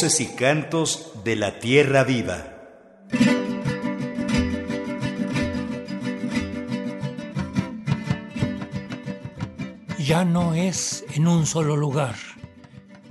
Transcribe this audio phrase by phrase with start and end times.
[0.00, 2.54] Y cantos de la tierra viva.
[9.98, 12.14] Ya no es en un solo lugar,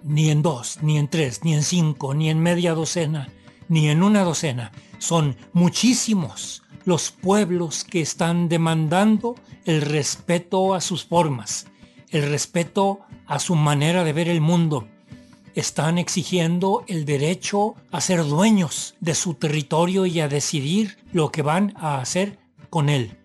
[0.06, 3.28] ni en dos, ni en tres, ni en cinco, ni en media docena,
[3.68, 4.72] ni en una docena.
[4.98, 9.36] Son muchísimos los pueblos que están demandando
[9.66, 11.68] el respeto a sus formas,
[12.12, 14.88] el respeto a su manera de ver el mundo.
[15.58, 21.42] Están exigiendo el derecho a ser dueños de su territorio y a decidir lo que
[21.42, 22.38] van a hacer
[22.70, 23.18] con él.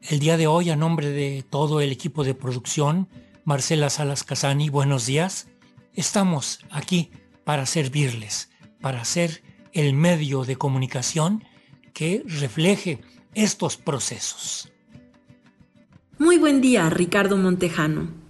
[0.00, 3.06] El día de hoy, a nombre de todo el equipo de producción,
[3.44, 5.48] Marcela Salas Casani, buenos días.
[5.92, 7.10] Estamos aquí
[7.44, 8.48] para servirles,
[8.80, 9.42] para ser
[9.74, 11.44] el medio de comunicación
[11.92, 13.02] que refleje
[13.34, 14.72] estos procesos.
[16.18, 18.27] Muy buen día, Ricardo Montejano.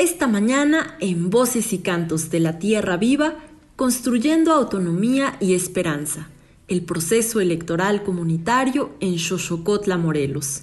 [0.00, 3.34] Esta mañana, en Voces y Cantos de la Tierra Viva,
[3.76, 6.30] construyendo autonomía y esperanza,
[6.68, 10.62] el proceso electoral comunitario en Xochocotla, Morelos.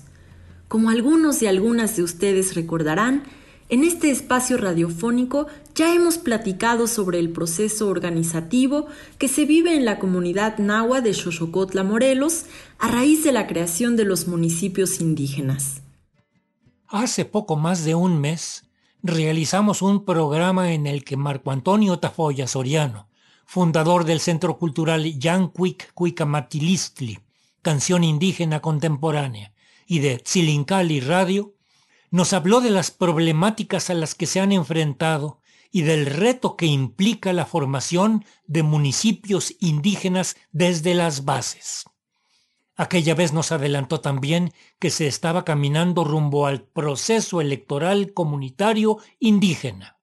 [0.67, 3.25] Como algunos y algunas de ustedes recordarán,
[3.69, 8.87] en este espacio radiofónico ya hemos platicado sobre el proceso organizativo
[9.19, 12.45] que se vive en la comunidad nahua de Xochocotla, Morelos,
[12.79, 15.83] a raíz de la creación de los municipios indígenas.
[16.87, 18.63] Hace poco más de un mes
[19.07, 23.09] realizamos un programa en el que Marco Antonio Tafoya Soriano,
[23.45, 27.19] fundador del Centro Cultural Yanquic Cuicamatilistli,
[27.61, 29.53] canción indígena contemporánea,
[29.87, 31.55] y de Tzilincali Radio,
[32.11, 35.39] nos habló de las problemáticas a las que se han enfrentado
[35.71, 41.85] y del reto que implica la formación de municipios indígenas desde las bases.
[42.79, 49.97] Aquella vez nos adelantó también que se estaba caminando rumbo al proceso electoral comunitario indígena.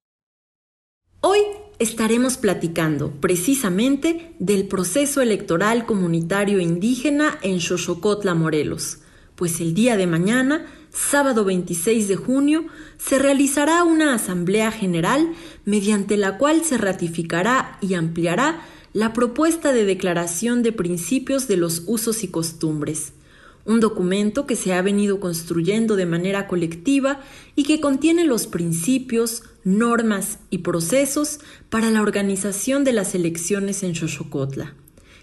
[1.21, 1.39] Hoy
[1.79, 8.99] estaremos platicando precisamente del proceso electoral comunitario indígena en Xochocotla, Morelos,
[9.37, 12.67] pues el día de mañana, sábado 26 de junio,
[12.99, 15.33] se realizará una asamblea general
[15.65, 21.82] mediante la cual se ratificará y ampliará la propuesta de declaración de principios de los
[21.87, 23.12] usos y costumbres,
[23.65, 27.21] un documento que se ha venido construyendo de manera colectiva
[27.56, 31.41] y que contiene los principios, normas y procesos
[31.71, 34.75] para la organización de las elecciones en Xochocotla.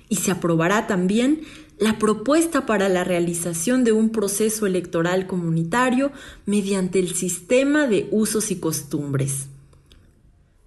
[0.09, 1.43] Y se aprobará también
[1.79, 6.11] la propuesta para la realización de un proceso electoral comunitario
[6.45, 9.47] mediante el sistema de usos y costumbres.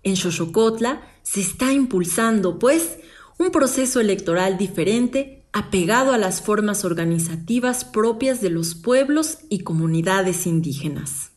[0.05, 2.99] En Xochocotla se está impulsando, pues,
[3.39, 10.47] un proceso electoral diferente apegado a las formas organizativas propias de los pueblos y comunidades
[10.47, 11.31] indígenas.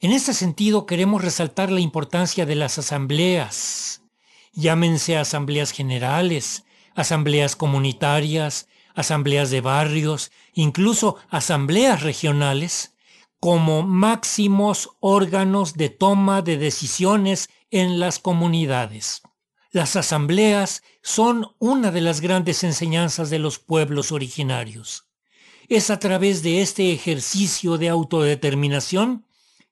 [0.00, 4.02] En ese sentido, queremos resaltar la importancia de las asambleas.
[4.52, 6.64] Llámense asambleas generales,
[6.94, 12.94] asambleas comunitarias, asambleas de barrios, incluso asambleas regionales,
[13.40, 19.22] como máximos órganos de toma de decisiones en las comunidades.
[19.72, 25.08] Las asambleas son una de las grandes enseñanzas de los pueblos originarios.
[25.68, 29.26] Es a través de este ejercicio de autodeterminación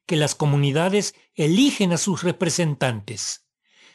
[0.07, 3.45] que las comunidades eligen a sus representantes,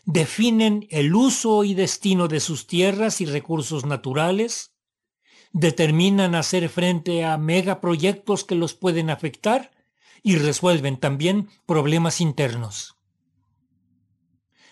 [0.06, 4.73] definen el uso y destino de sus tierras y recursos naturales,
[5.54, 9.72] determinan hacer frente a megaproyectos que los pueden afectar
[10.24, 12.98] y resuelven también problemas internos.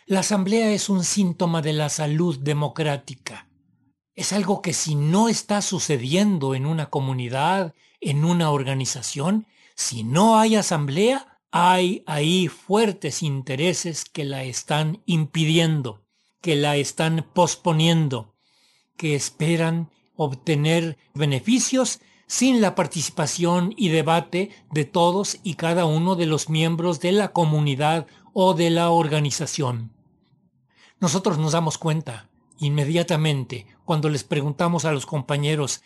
[0.07, 3.47] La asamblea es un síntoma de la salud democrática.
[4.15, 9.45] Es algo que si no está sucediendo en una comunidad, en una organización,
[9.75, 16.03] si no hay asamblea, hay ahí fuertes intereses que la están impidiendo,
[16.41, 18.35] que la están posponiendo,
[18.97, 19.91] que esperan
[20.23, 26.99] obtener beneficios sin la participación y debate de todos y cada uno de los miembros
[26.99, 29.91] de la comunidad o de la organización.
[30.99, 35.81] Nosotros nos damos cuenta inmediatamente cuando les preguntamos a los compañeros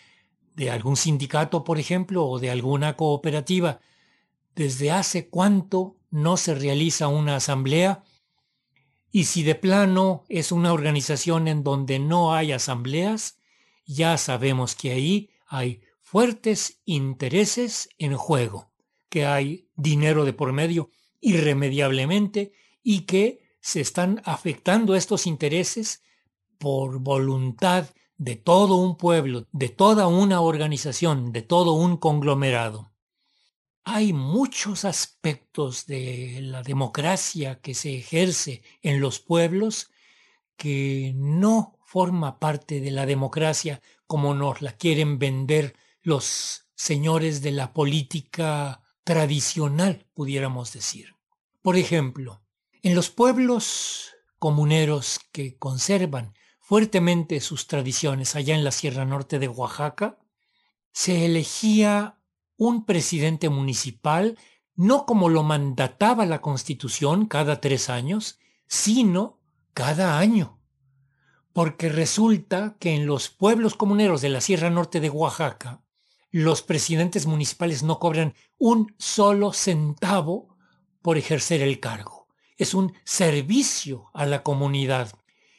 [0.56, 3.80] de algún sindicato, por ejemplo, o de alguna cooperativa,
[4.56, 8.04] desde hace cuánto no se realiza una asamblea
[9.16, 13.35] y si de plano es una organización en donde no hay asambleas,
[13.86, 18.72] ya sabemos que ahí hay fuertes intereses en juego,
[19.10, 20.90] que hay dinero de por medio
[21.20, 22.54] irremediablemente
[22.84, 26.04] y que se están afectando estos intereses
[26.58, 32.92] por voluntad de todo un pueblo, de toda una organización, de todo un conglomerado.
[33.84, 39.92] hay muchos aspectos de la democracia que se ejerce en los pueblos
[40.58, 47.54] que no forma parte de la democracia como nos la quieren vender los señores de
[47.54, 51.16] la política tradicional, pudiéramos decir.
[51.62, 52.42] Por ejemplo,
[52.84, 54.10] en los pueblos
[54.40, 60.20] comuneros que conservan fuertemente sus tradiciones allá en la Sierra Norte de Oaxaca,
[60.92, 62.20] se elegía
[62.58, 64.38] un presidente municipal
[64.76, 68.38] no como lo mandataba la Constitución cada tres años,
[68.68, 69.40] sino
[69.74, 70.60] cada año.
[71.56, 75.82] Porque resulta que en los pueblos comuneros de la Sierra Norte de Oaxaca,
[76.30, 80.58] los presidentes municipales no cobran un solo centavo
[81.02, 82.28] por ejercer el cargo.
[82.58, 85.14] Es un servicio a la comunidad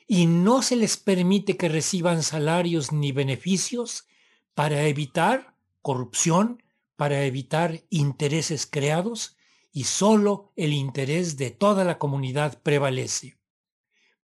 [0.07, 4.05] y no se les permite que reciban salarios ni beneficios
[4.53, 6.63] para evitar corrupción,
[6.97, 9.39] para evitar intereses creados
[9.73, 13.36] y solo el interés de toda la comunidad prevalece.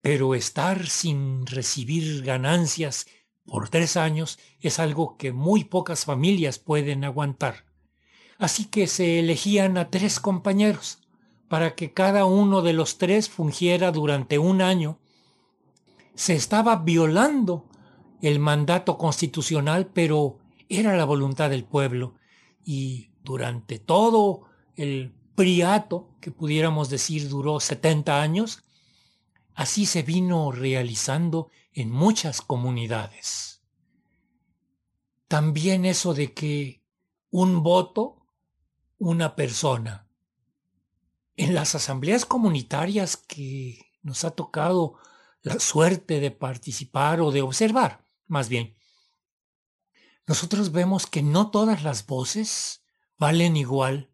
[0.01, 3.07] Pero estar sin recibir ganancias
[3.45, 7.65] por tres años es algo que muy pocas familias pueden aguantar.
[8.37, 10.99] Así que se elegían a tres compañeros
[11.49, 14.99] para que cada uno de los tres fungiera durante un año.
[16.15, 17.65] Se estaba violando
[18.21, 20.37] el mandato constitucional, pero
[20.69, 22.15] era la voluntad del pueblo
[22.63, 24.43] y durante todo
[24.75, 28.63] el priato, que pudiéramos decir duró 70 años,
[29.59, 33.61] así se vino realizando en muchas comunidades.
[35.27, 36.85] También eso de que
[37.29, 38.25] un voto,
[38.99, 40.07] una persona.
[41.35, 44.97] En las asambleas comunitarias que nos ha tocado
[45.41, 48.77] la suerte de participar o de observar, más bien,
[50.25, 52.81] nosotros vemos que no todas las voces
[53.17, 54.09] valen igual,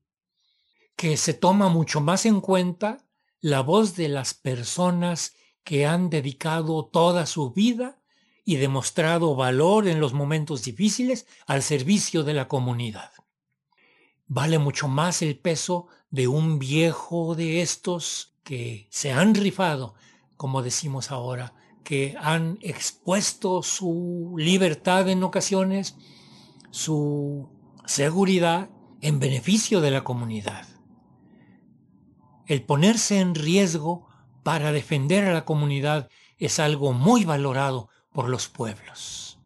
[0.95, 3.04] que se toma mucho más en cuenta
[3.41, 5.33] la voz de las personas
[5.63, 7.99] que han dedicado toda su vida
[8.45, 13.11] y demostrado valor en los momentos difíciles al servicio de la comunidad.
[14.27, 19.95] Vale mucho más el peso de un viejo de estos que se han rifado,
[20.37, 21.53] como decimos ahora,
[21.83, 25.95] que han expuesto su libertad en ocasiones,
[26.71, 27.49] su
[27.85, 28.69] seguridad
[29.01, 30.74] en beneficio de la comunidad.
[32.47, 34.07] El ponerse en riesgo
[34.43, 39.39] para defender a la comunidad es algo muy valorado por los pueblos.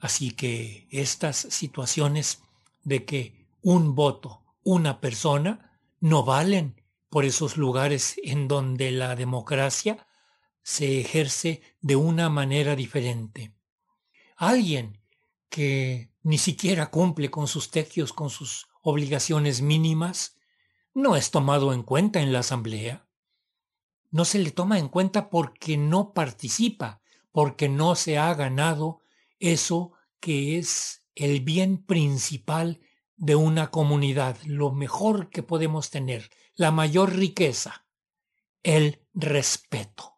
[0.00, 2.42] Así que estas situaciones
[2.84, 10.06] de que un voto, una persona, no valen por esos lugares en donde la democracia
[10.62, 13.54] se ejerce de una manera diferente.
[14.36, 15.00] Alguien
[15.48, 20.39] que ni siquiera cumple con sus tequios, con sus obligaciones mínimas,
[20.94, 23.06] no es tomado en cuenta en la asamblea.
[24.10, 27.00] No se le toma en cuenta porque no participa,
[27.32, 29.00] porque no se ha ganado
[29.38, 32.80] eso que es el bien principal
[33.16, 37.86] de una comunidad, lo mejor que podemos tener, la mayor riqueza,
[38.62, 40.14] el respeto.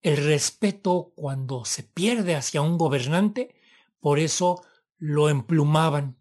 [0.00, 3.54] El respeto cuando se pierde hacia un gobernante,
[4.00, 4.64] por eso
[4.98, 6.20] lo emplumaban,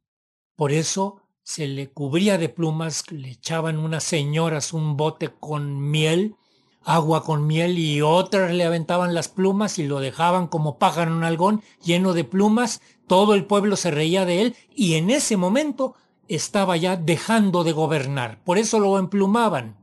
[0.56, 6.36] por eso se le cubría de plumas, le echaban unas señoras un bote con miel,
[6.83, 11.17] agua con miel y otras le aventaban las plumas y lo dejaban como pájaro en
[11.17, 15.38] un algón lleno de plumas, todo el pueblo se reía de él y en ese
[15.38, 15.95] momento
[16.27, 19.77] estaba ya dejando de gobernar, por eso lo emplumaban,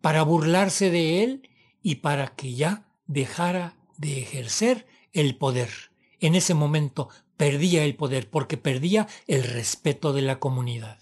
[0.00, 1.48] para burlarse de él
[1.82, 5.70] y para que ya dejara de ejercer el poder.
[6.18, 10.98] En ese momento perdía el poder porque perdía el respeto de la comunidad.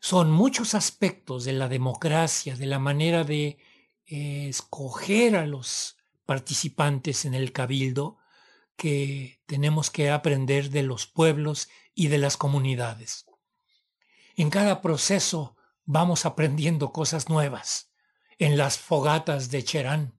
[0.00, 3.58] Son muchos aspectos de la democracia, de la manera de
[4.06, 8.18] eh, escoger a los participantes en el cabildo,
[8.76, 13.26] que tenemos que aprender de los pueblos y de las comunidades.
[14.36, 17.90] En cada proceso vamos aprendiendo cosas nuevas.
[18.38, 20.18] En las fogatas de Cherán,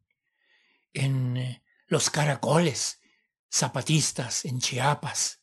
[0.94, 3.02] en eh, los caracoles
[3.56, 5.40] zapatistas en Chiapas,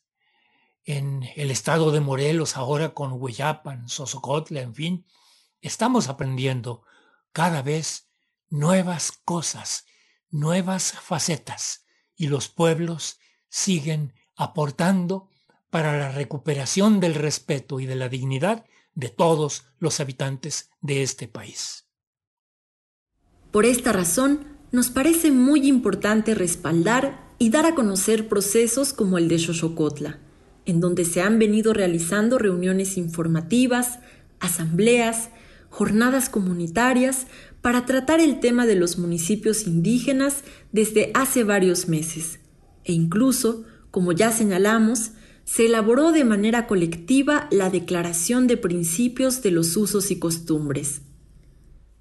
[0.85, 5.05] en el estado de Morelos ahora con Hueyapan, Sosocotla, en fin,
[5.61, 6.83] estamos aprendiendo
[7.31, 8.09] cada vez
[8.49, 9.85] nuevas cosas,
[10.29, 15.29] nuevas facetas, y los pueblos siguen aportando
[15.71, 21.27] para la recuperación del respeto y de la dignidad de todos los habitantes de este
[21.27, 21.87] país.
[23.51, 29.27] Por esta razón, nos parece muy importante respaldar y dar a conocer procesos como el
[29.27, 30.19] de Xochocotla,
[30.65, 33.99] en donde se han venido realizando reuniones informativas,
[34.39, 35.29] asambleas,
[35.69, 37.27] jornadas comunitarias
[37.61, 42.39] para tratar el tema de los municipios indígenas desde hace varios meses.
[42.83, 45.11] E incluso, como ya señalamos,
[45.45, 51.01] se elaboró de manera colectiva la Declaración de Principios de los Usos y Costumbres.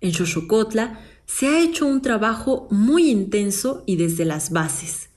[0.00, 5.10] En Xochocotla se ha hecho un trabajo muy intenso y desde las bases,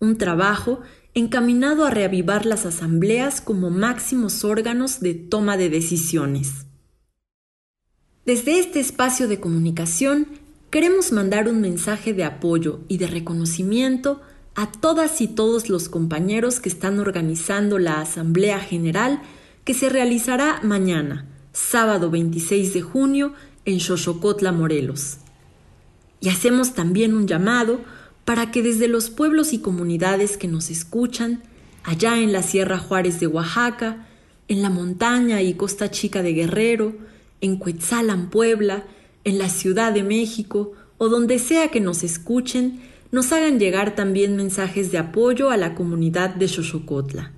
[0.00, 0.80] un trabajo
[1.14, 6.66] encaminado a reavivar las asambleas como máximos órganos de toma de decisiones.
[8.24, 10.28] Desde este espacio de comunicación
[10.70, 14.20] queremos mandar un mensaje de apoyo y de reconocimiento
[14.54, 19.22] a todas y todos los compañeros que están organizando la Asamblea General
[19.64, 25.18] que se realizará mañana, sábado 26 de junio, en Xochocotla, Morelos.
[26.20, 27.80] Y hacemos también un llamado
[28.28, 31.42] para que desde los pueblos y comunidades que nos escuchan,
[31.82, 34.06] allá en la Sierra Juárez de Oaxaca,
[34.48, 36.94] en la montaña y Costa Chica de Guerrero,
[37.40, 38.84] en Cuetzalan, Puebla,
[39.24, 42.82] en la Ciudad de México o donde sea que nos escuchen,
[43.12, 47.32] nos hagan llegar también mensajes de apoyo a la comunidad de Xochocotla,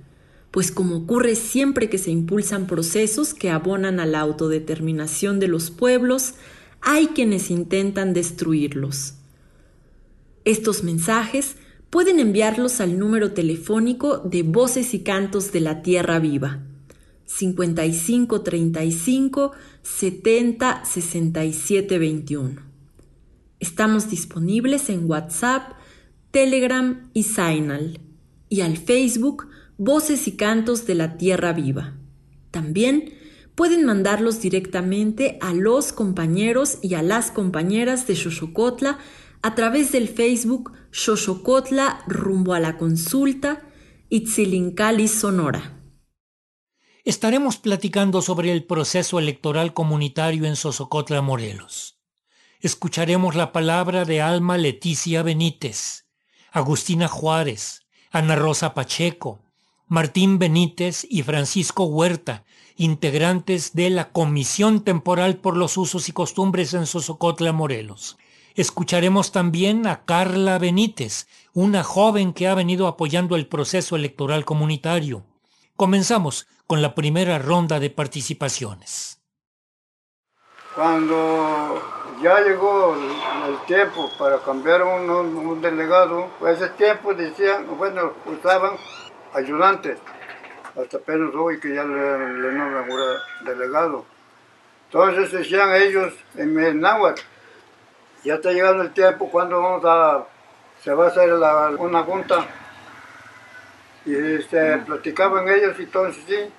[0.51, 5.71] pues como ocurre siempre que se impulsan procesos que abonan a la autodeterminación de los
[5.71, 6.33] pueblos,
[6.81, 9.13] hay quienes intentan destruirlos.
[10.43, 11.55] Estos mensajes
[11.91, 16.63] pueden enviarlos al número telefónico de Voces y Cantos de la Tierra Viva
[17.25, 19.51] 5535
[19.83, 22.55] 70 67 21.
[23.59, 25.73] Estamos disponibles en WhatsApp,
[26.31, 27.99] Telegram y Signal
[28.49, 31.93] y al Facebook Voces y Cantos de la Tierra Viva.
[32.49, 33.13] También
[33.53, 38.97] pueden mandarlos directamente a los compañeros y a las compañeras de Xochocotla
[39.41, 43.63] a través del Facebook Xochocotla rumbo a la consulta
[44.09, 45.79] Itzilincali Sonora.
[47.03, 51.99] Estaremos platicando sobre el proceso electoral comunitario en Sosocotla, Morelos.
[52.59, 56.05] Escucharemos la palabra de Alma Leticia Benítez,
[56.51, 57.81] Agustina Juárez,
[58.11, 59.41] Ana Rosa Pacheco,
[59.87, 62.45] Martín Benítez y Francisco Huerta,
[62.75, 68.17] integrantes de la Comisión Temporal por los Usos y Costumbres en Sosocotla, Morelos.
[68.55, 75.23] Escucharemos también a Carla Benítez, una joven que ha venido apoyando el proceso electoral comunitario.
[75.77, 79.21] Comenzamos con la primera ronda de participaciones.
[80.75, 81.81] Cuando
[82.21, 88.77] ya llegó el, tiempo para cambiar un, delegado, pues ese tiempo decían, bueno, usaban
[89.33, 89.97] ayudantes,
[90.79, 92.87] hasta apenas hoy que ya le, le nombran
[93.45, 94.05] delegado.
[94.85, 97.21] Entonces decían ellos en náhuatl,
[98.23, 100.25] ya está llegando el tiempo cuando vamos a,
[100.81, 102.45] se va a hacer una junta.
[104.05, 106.53] Y se platicaban ellos y entonces sí,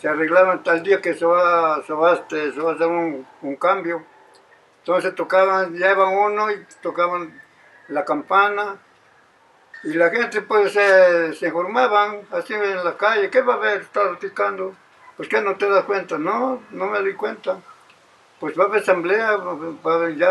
[0.00, 3.26] se arreglaban tal día que se va, se va, este, se va a hacer un,
[3.42, 4.04] un cambio.
[4.78, 7.40] Entonces tocaban, llevan uno y tocaban
[7.88, 8.78] la campana
[9.84, 13.80] y la gente pues se, se informaban así en la calle, ¿qué va a haber?
[13.80, 14.74] Está platicando.
[15.16, 17.58] Pues que no te das cuenta, no, no me di cuenta.
[18.42, 20.28] Pues va a haber asamblea, va a haber ya,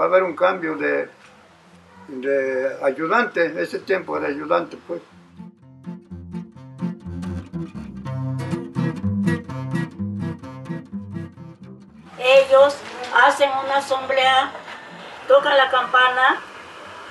[0.00, 1.10] va a haber un cambio de,
[2.08, 5.02] de ayudante, ese tiempo de ayudante pues.
[12.18, 12.78] Ellos
[13.14, 14.50] hacen una asamblea,
[15.28, 16.40] tocan la campana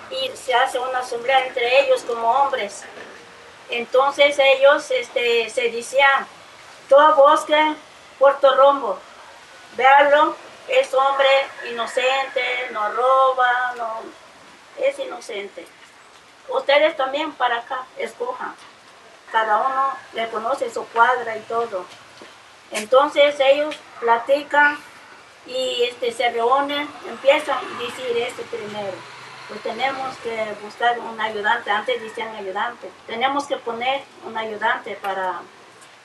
[0.09, 2.86] y se hace una asamblea entre ellos como hombres.
[3.69, 6.25] Entonces ellos este, se decían,
[6.89, 7.75] todo bosque,
[8.17, 8.97] Puerto Rombo,
[9.77, 10.36] véanlo,
[10.67, 11.27] es hombre
[11.69, 12.41] inocente,
[12.72, 14.01] no roba, no,
[14.84, 15.65] es inocente.
[16.50, 18.53] Ustedes también para acá, escojan.
[19.31, 21.86] Cada uno le conoce su cuadra y todo.
[22.72, 24.77] Entonces ellos platican
[25.46, 28.98] y este, se reúnen, empiezan a decir este primero.
[29.48, 32.89] Pues tenemos que buscar un ayudante, antes decían ayudante.
[33.05, 35.41] Tenemos que poner un ayudante para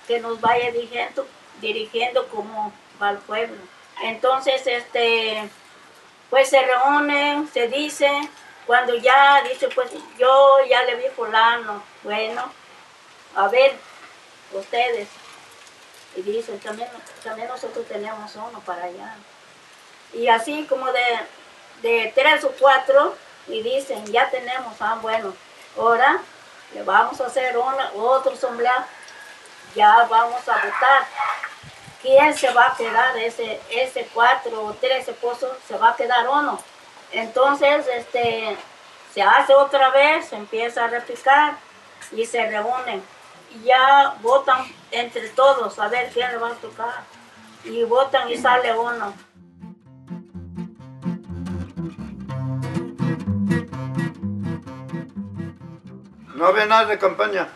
[0.06, 1.26] que nos vaya dirigiendo,
[1.60, 3.56] dirigiendo como va el pueblo.
[4.02, 5.48] Entonces, este,
[6.30, 8.10] pues se reúnen, se dice,
[8.66, 12.50] cuando ya dice, pues yo ya le vi fulano, bueno,
[13.34, 13.74] a ver,
[14.52, 15.08] ustedes.
[16.16, 16.88] Y dicen, también,
[17.22, 19.14] también nosotros tenemos uno para allá.
[20.12, 21.20] Y así como de,
[21.82, 23.16] de tres o cuatro,
[23.48, 25.34] y dicen, ya tenemos, ah, bueno,
[25.76, 26.20] ahora
[26.74, 28.86] le vamos a hacer una, otro asamblea,
[29.74, 31.06] ya vamos a votar.
[32.02, 33.16] ¿Quién se va a quedar?
[33.16, 36.58] Ese, ese cuatro o tres esposos se va a quedar uno.
[37.12, 38.56] Entonces, este,
[39.14, 41.54] se hace otra vez, se empieza a replicar
[42.10, 43.02] y se reúnen.
[43.64, 47.04] ya votan entre todos a ver quién le va a tocar.
[47.64, 49.14] Y votan y sale uno.
[56.34, 57.46] No había nada de campaña,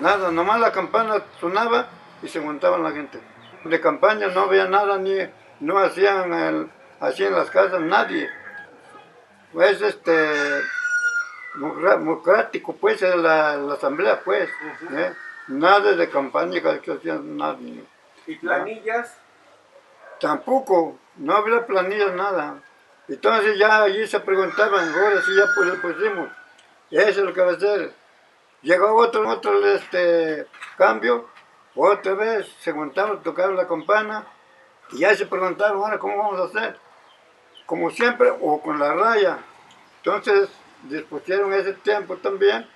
[0.00, 1.88] nada, nomás la campana sonaba
[2.22, 3.33] y se montaban la gente.
[3.64, 5.16] De campaña no había nada, ni
[5.60, 8.28] no hacían el, así en las casas nadie.
[9.52, 10.28] Pues este,
[11.54, 14.48] democrático, pues, la, la asamblea, pues.
[14.90, 15.12] ¿eh?
[15.48, 17.84] Nada de campaña que hacían nadie.
[18.26, 19.16] ¿Y planillas?
[20.20, 22.62] Tampoco, no había planillas, nada.
[23.08, 26.30] Entonces ya allí se preguntaban, ahora sí ya pues le pusimos,
[26.90, 27.92] eso es lo que va a hacer.
[28.62, 30.46] Llegó otro, otro este,
[30.78, 31.28] cambio,
[31.74, 34.26] otra vez se montaron, tocaron la campana,
[34.92, 36.78] y ya se preguntaron, ahora cómo vamos a hacer.
[37.66, 39.38] Como siempre, o con la raya.
[39.96, 40.50] Entonces,
[40.82, 42.68] dispusieron ese tiempo también,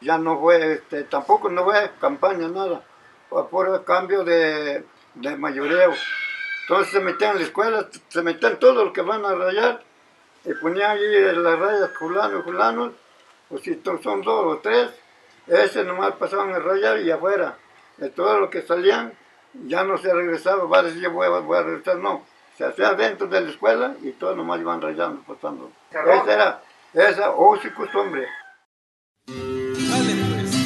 [0.00, 2.82] ya no fue, este, tampoco no fue campaña, nada,
[3.28, 4.84] fue por cambio de,
[5.14, 5.94] de mayoreo.
[6.62, 9.82] Entonces se metían en la escuela, se metían todo lo que van a rayar,
[10.44, 12.92] y ponían ahí las rayas fulano y fulano,
[13.50, 14.90] o si son dos o tres,
[15.46, 17.56] ese nomás pasaban a rayar y afuera.
[17.98, 19.12] De todo lo que salían,
[19.66, 22.24] ya no se regresaba, va a decir yo voy, a regresar, no.
[22.58, 25.70] Se hacía dentro de la escuela y todos nomás iban rayando, pasando.
[25.90, 26.62] Esa era,
[26.92, 28.26] esa o su costumbre.
[29.26, 30.56] Dale pues.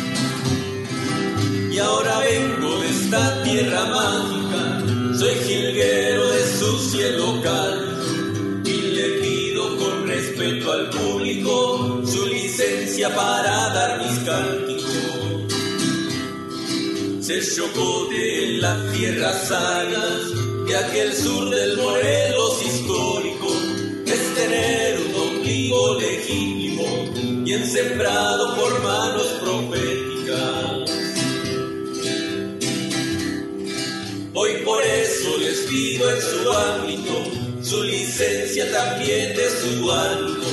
[1.72, 9.20] Y ahora vengo de esta tierra mágica, soy jilguero de su cielo cálido y le
[9.20, 13.59] pido con respeto al público su licencia para
[17.30, 23.46] Se chocote en las tierras áridas de aquel sur del Morelos histórico,
[24.04, 30.90] es tener un ombligo legítimo bien sembrado por manos proféticas.
[34.34, 40.48] Hoy por eso les pido en su ámbito su licencia también de su ámbito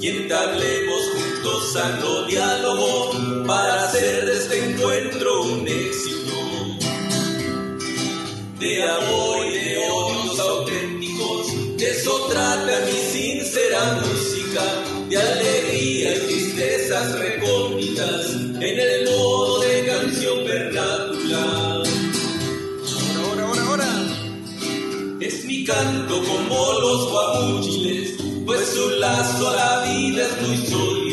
[0.00, 6.34] y entablemos juntos santo diálogo para hacer de este encuentro un éxito
[8.60, 11.76] de amor y de odios auténticos.
[11.78, 14.62] De eso trata mi sincera música,
[15.08, 21.82] de alegría y tristezas recónditas en el modo de canción vernácula.
[23.24, 23.90] Ahora, ahora, ahora.
[25.20, 31.03] Es mi canto como los guamuchiles, pues su lazo a la vida es muy sólido.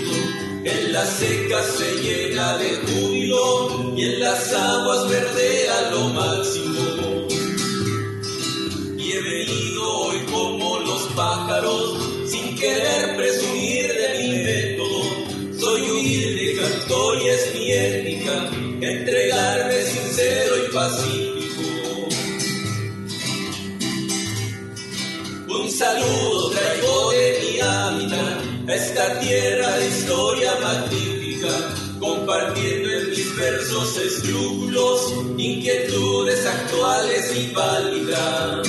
[0.63, 6.70] En la seca se llena de júbilo y en las aguas verdea lo máximo.
[28.91, 31.47] Esta tierra de historia magnífica,
[31.97, 38.67] compartiendo en mis versos escrúpulos, inquietudes actuales y válidas.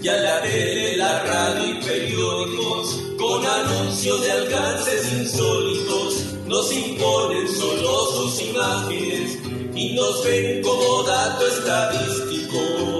[0.00, 6.14] Ya la tele, la radio y periódicos, con anuncios de alcances insólitos,
[6.46, 9.38] nos imponen solo sus imágenes
[9.74, 12.95] y nos ven como dato estadístico.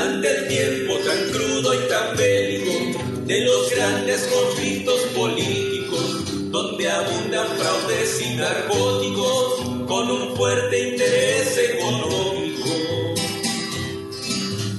[0.00, 7.46] Ante el tiempo tan crudo y tan bélico de los grandes conflictos políticos, donde abundan
[7.58, 12.68] fraudes y narcóticos con un fuerte interés económico.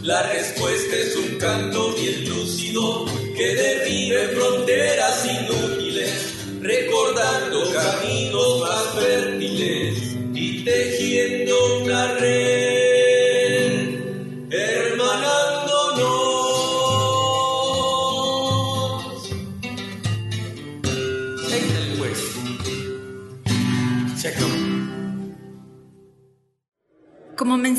[0.02, 3.06] La respuesta es un canto bien lúcido
[3.38, 9.98] que derribe fronteras inútiles, recordando caminos más fértiles
[10.34, 11.41] y tejiendo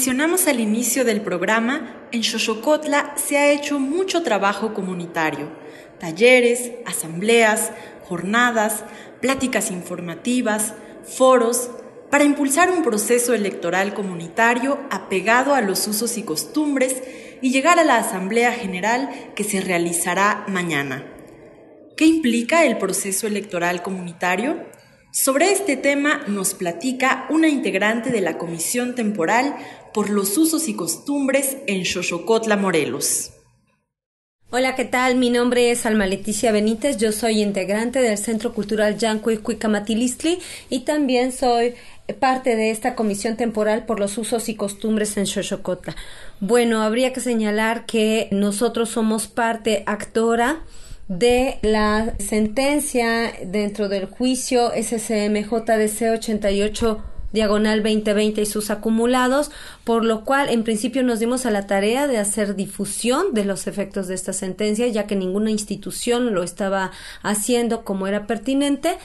[0.03, 5.49] mencionamos al inicio del programa, en Xochocotla se ha hecho mucho trabajo comunitario,
[6.01, 7.71] talleres, asambleas,
[8.03, 8.83] jornadas,
[9.21, 11.71] pláticas informativas, foros,
[12.11, 17.01] para impulsar un proceso electoral comunitario apegado a los usos y costumbres
[17.41, 21.07] y llegar a la Asamblea General que se realizará mañana.
[21.97, 24.67] ¿Qué implica el proceso electoral comunitario?
[25.13, 29.55] Sobre este tema nos platica una integrante de la Comisión Temporal
[29.93, 33.33] por los Usos y Costumbres en Xochocotla, Morelos.
[34.51, 35.17] Hola, ¿qué tal?
[35.17, 40.81] Mi nombre es Alma Leticia Benítez, yo soy integrante del Centro Cultural Yancuy Cuicamatilistli y
[40.81, 41.75] también soy
[42.21, 45.97] parte de esta comisión temporal por los usos y costumbres en Xochocotla.
[46.41, 50.63] Bueno, habría que señalar que nosotros somos parte actora
[51.09, 59.51] de la sentencia dentro del juicio SCMJDC 88 diagonal 2020 y sus acumulados,
[59.85, 63.67] por lo cual en principio nos dimos a la tarea de hacer difusión de los
[63.67, 66.93] efectos de esta sentencia, ya que ninguna institución lo estaba
[67.23, 68.99] haciendo como era pertinente.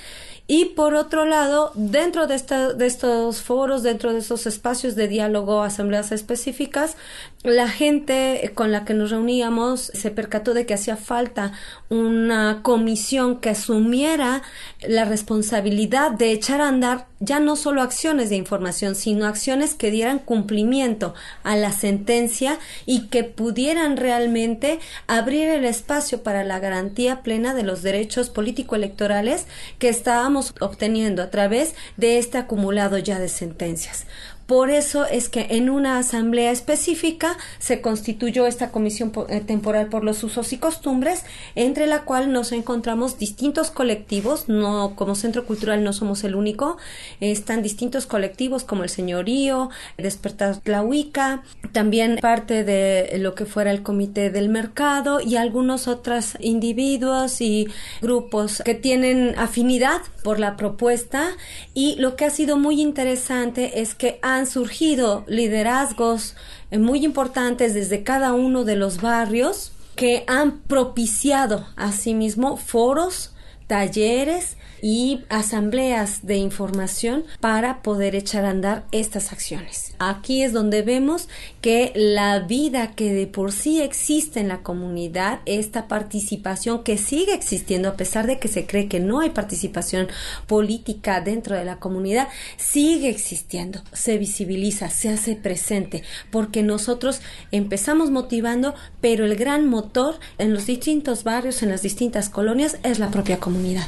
[0.49, 2.41] Y por otro lado, dentro de,
[2.77, 6.95] de estos foros, dentro de estos espacios de diálogo, asambleas específicas,
[7.43, 11.51] la gente con la que nos reuníamos se percató de que hacía falta
[11.89, 14.41] una comisión que asumiera
[14.87, 19.91] la responsabilidad de echar a andar ya no solo acciones de información, sino acciones que
[19.91, 27.23] dieran cumplimiento a la sentencia y que pudieran realmente abrir el espacio para la garantía
[27.23, 29.47] plena de los derechos político-electorales
[29.79, 34.05] que estábamos obteniendo a través de este acumulado ya de sentencias.
[34.47, 40.05] Por eso es que en una asamblea específica se constituyó esta comisión eh, temporal por
[40.05, 41.23] los usos y costumbres,
[41.55, 46.77] entre la cual nos encontramos distintos colectivos, no como centro cultural no somos el único,
[47.19, 53.83] están distintos colectivos como el señorío, Despertar Tlahuica, también parte de lo que fuera el
[53.83, 57.67] comité del mercado y algunos otros individuos y
[58.01, 61.35] grupos que tienen afinidad por la propuesta.
[61.73, 66.35] Y lo que ha sido muy interesante es que han surgido liderazgos
[66.71, 73.31] eh, muy importantes desde cada uno de los barrios que han propiciado asimismo foros,
[73.67, 79.93] talleres y asambleas de información para poder echar a andar estas acciones.
[79.99, 81.27] Aquí es donde vemos
[81.61, 87.33] que la vida que de por sí existe en la comunidad, esta participación que sigue
[87.33, 90.07] existiendo a pesar de que se cree que no hay participación
[90.45, 98.11] política dentro de la comunidad, sigue existiendo, se visibiliza, se hace presente, porque nosotros empezamos
[98.11, 103.09] motivando, pero el gran motor en los distintos barrios, en las distintas colonias, es la
[103.09, 103.87] propia comunidad.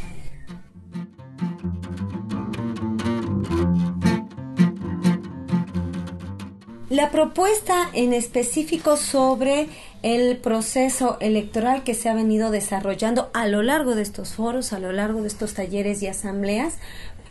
[6.89, 9.69] La propuesta en específico sobre
[10.01, 14.79] el proceso electoral que se ha venido desarrollando a lo largo de estos foros, a
[14.79, 16.77] lo largo de estos talleres y asambleas,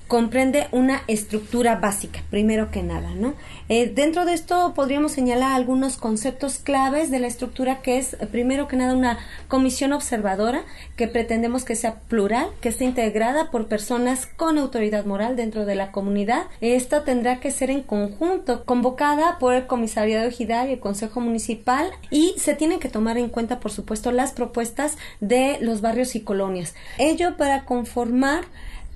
[0.09, 3.35] comprende una estructura básica, primero que nada, ¿no?
[3.69, 8.67] Eh, dentro de esto podríamos señalar algunos conceptos claves de la estructura que es, primero
[8.67, 9.19] que nada, una
[9.49, 10.63] comisión observadora
[10.97, 15.75] que pretendemos que sea plural, que esté integrada por personas con autoridad moral dentro de
[15.75, 16.47] la comunidad.
[16.63, 21.91] Esta tendrá que ser en conjunto, convocada por el Comisariado Ejidal y el Consejo Municipal
[22.11, 26.23] y se tienen que tomar en cuenta, por supuesto, las propuestas de los barrios y
[26.23, 26.75] colonias.
[26.97, 28.47] Ello para conformar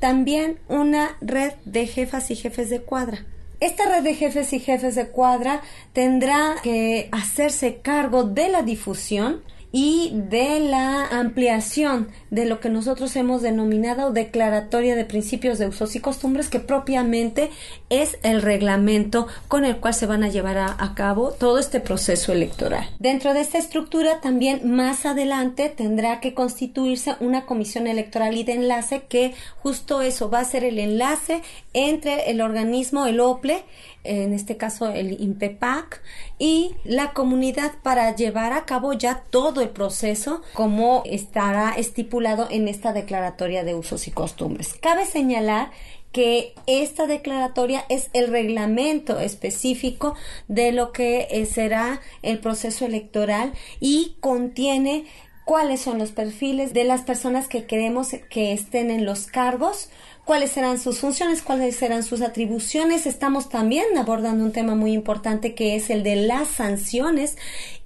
[0.02, 3.24] también una red de jefas y jefes de cuadra.
[3.60, 5.62] Esta red de jefes y jefes de cuadra
[5.92, 13.16] tendrá que hacerse cargo de la difusión y de la ampliación de lo que nosotros
[13.16, 17.50] hemos denominado declaratoria de principios de usos y costumbres, que propiamente
[17.88, 22.32] es el reglamento con el cual se van a llevar a, cabo todo este proceso
[22.32, 22.86] electoral.
[22.98, 28.52] Dentro de esta estructura también más adelante tendrá que constituirse una comisión electoral y de
[28.52, 29.32] enlace que
[29.62, 31.40] justo eso va a ser el enlace
[31.72, 33.64] entre el organismo, el OPLE,
[34.04, 36.02] en este caso el INPEPAC,
[36.38, 42.68] y la comunidad para llevar a cabo ya todo el proceso como estará estipulado en
[42.68, 44.74] esta declaratoria de usos y costumbres.
[44.80, 45.70] Cabe señalar
[46.12, 50.14] que esta declaratoria es el reglamento específico
[50.46, 55.06] de lo que eh, será el proceso electoral y contiene
[55.44, 59.90] cuáles son los perfiles de las personas que queremos que estén en los cargos,
[60.24, 63.06] cuáles serán sus funciones, cuáles serán sus atribuciones.
[63.06, 67.36] Estamos también abordando un tema muy importante que es el de las sanciones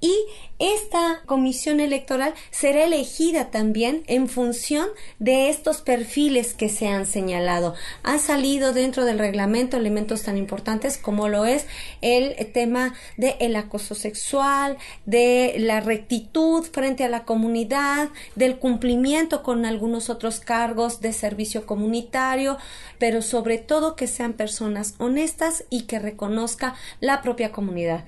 [0.07, 0.15] y
[0.59, 4.89] esta comisión electoral será elegida también en función
[5.19, 7.75] de estos perfiles que se han señalado.
[8.03, 11.67] Han salido dentro del reglamento elementos tan importantes como lo es
[12.01, 19.67] el tema del acoso sexual, de la rectitud frente a la comunidad, del cumplimiento con
[19.67, 22.57] algunos otros cargos de servicio comunitario,
[22.99, 28.05] pero sobre todo que sean personas honestas y que reconozca la propia comunidad,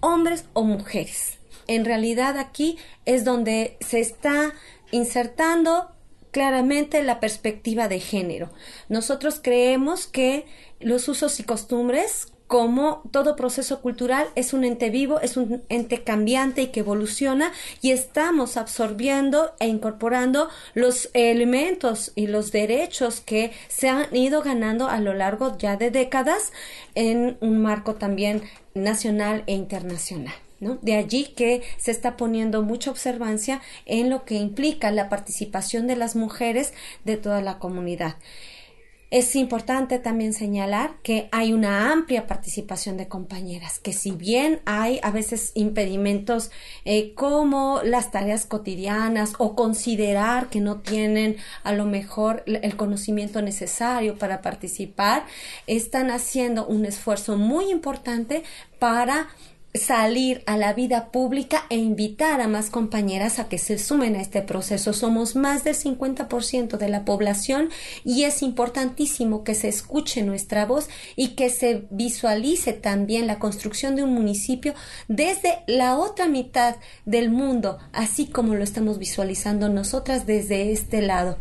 [0.00, 4.52] hombres o mujeres en realidad aquí es donde se está
[4.90, 5.92] insertando
[6.32, 8.50] claramente la perspectiva de género.
[8.88, 10.46] Nosotros creemos que
[10.80, 16.02] los usos y costumbres como todo proceso cultural es un ente vivo, es un ente
[16.02, 23.52] cambiante y que evoluciona y estamos absorbiendo e incorporando los elementos y los derechos que
[23.68, 26.52] se han ido ganando a lo largo ya de décadas
[26.96, 28.42] en un marco también
[28.74, 30.34] nacional e internacional.
[30.58, 35.94] De allí que se está poniendo mucha observancia en lo que implica la participación de
[35.94, 36.72] las mujeres
[37.04, 38.16] de toda la comunidad.
[39.10, 45.00] Es importante también señalar que hay una amplia participación de compañeras, que si bien hay
[45.02, 46.52] a veces impedimentos
[46.84, 53.42] eh, como las tareas cotidianas o considerar que no tienen a lo mejor el conocimiento
[53.42, 55.24] necesario para participar,
[55.66, 58.44] están haciendo un esfuerzo muy importante
[58.78, 59.28] para
[59.74, 64.20] salir a la vida pública e invitar a más compañeras a que se sumen a
[64.20, 64.92] este proceso.
[64.92, 67.70] Somos más del 50% de la población
[68.04, 73.94] y es importantísimo que se escuche nuestra voz y que se visualice también la construcción
[73.94, 74.74] de un municipio
[75.08, 81.38] desde la otra mitad del mundo, así como lo estamos visualizando nosotras desde este lado.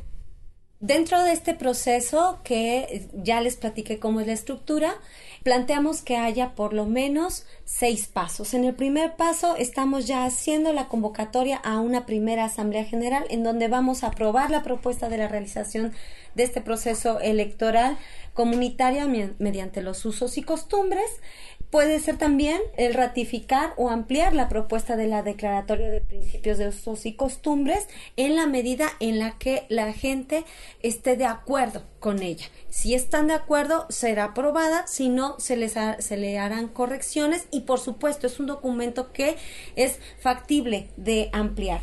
[0.82, 4.96] Dentro de este proceso que ya les platiqué cómo es la estructura,
[5.44, 8.54] planteamos que haya por lo menos seis pasos.
[8.54, 13.44] En el primer paso estamos ya haciendo la convocatoria a una primera asamblea general en
[13.44, 15.94] donde vamos a aprobar la propuesta de la realización
[16.36, 17.98] de este proceso electoral
[18.34, 19.08] comunitaria
[19.40, 21.10] mediante los usos y costumbres
[21.72, 26.70] Puede ser también el ratificar o ampliar la propuesta de la Declaratoria de Principios de
[26.70, 30.46] Usos y Costumbres en la medida en la que la gente
[30.82, 32.48] esté de acuerdo con ella.
[32.70, 37.62] Si están de acuerdo, será aprobada, si no, se, les se le harán correcciones y
[37.62, 39.38] por supuesto es un documento que
[39.76, 41.82] es factible de ampliar.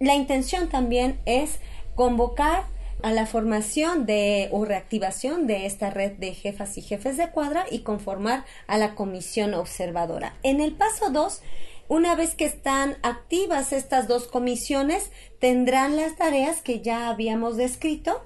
[0.00, 1.58] La intención también es
[1.94, 2.64] convocar
[3.02, 7.66] a la formación de o reactivación de esta red de jefas y jefes de cuadra
[7.70, 10.34] y conformar a la comisión observadora.
[10.42, 11.42] En el paso 2,
[11.88, 18.22] una vez que están activas estas dos comisiones, tendrán las tareas que ya habíamos descrito,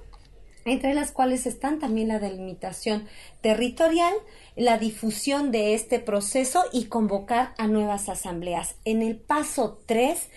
[0.65, 3.07] entre las cuales están también la delimitación
[3.41, 4.13] territorial,
[4.55, 8.75] la difusión de este proceso y convocar a nuevas asambleas.
[8.85, 10.29] En el paso 3,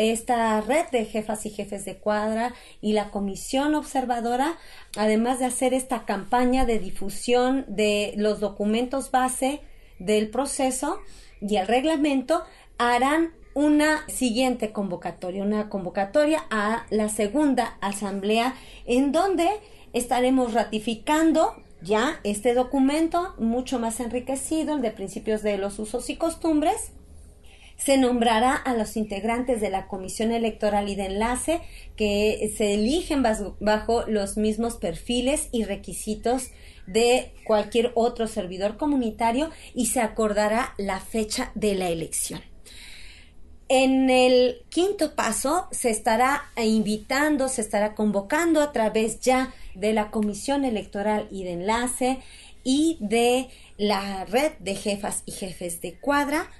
[0.00, 4.58] esta red de jefas y jefes de cuadra y la comisión observadora,
[4.96, 9.60] además de hacer esta campaña de difusión de los documentos base
[9.98, 10.98] del proceso
[11.40, 12.42] y el reglamento,
[12.78, 18.54] harán una siguiente convocatoria, una convocatoria a la segunda asamblea
[18.86, 19.48] en donde
[19.92, 26.16] estaremos ratificando ya este documento mucho más enriquecido, el de principios de los usos y
[26.16, 26.92] costumbres,
[27.82, 31.60] se nombrará a los integrantes de la Comisión Electoral y de Enlace
[31.96, 33.22] que se eligen
[33.60, 36.50] bajo los mismos perfiles y requisitos
[36.86, 42.42] de cualquier otro servidor comunitario y se acordará la fecha de la elección.
[43.68, 50.10] En el quinto paso se estará invitando, se estará convocando a través ya de la
[50.10, 52.18] Comisión Electoral y de Enlace
[52.64, 56.50] y de la red de jefas y jefes de cuadra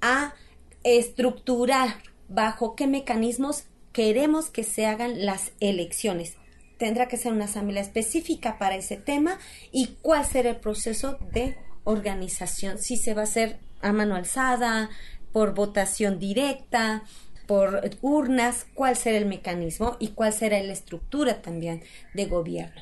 [0.00, 0.34] a
[0.84, 1.96] estructurar
[2.28, 6.36] bajo qué mecanismos queremos que se hagan las elecciones.
[6.78, 9.38] Tendrá que ser una asamblea específica para ese tema
[9.70, 12.78] y cuál será el proceso de organización.
[12.78, 14.90] Si se va a hacer a mano alzada,
[15.32, 17.04] por votación directa,
[17.46, 21.82] por urnas, cuál será el mecanismo y cuál será la estructura también
[22.14, 22.80] de gobierno.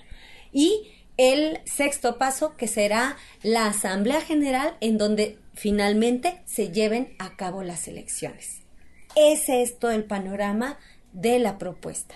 [0.52, 7.36] Y el sexto paso que será la Asamblea General en donde finalmente se lleven a
[7.36, 8.62] cabo las elecciones.
[9.14, 10.78] Ese es todo el panorama
[11.12, 12.14] de la propuesta.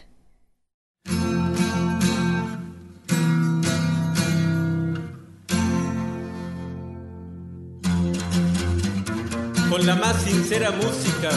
[9.69, 11.29] Con la más sincera música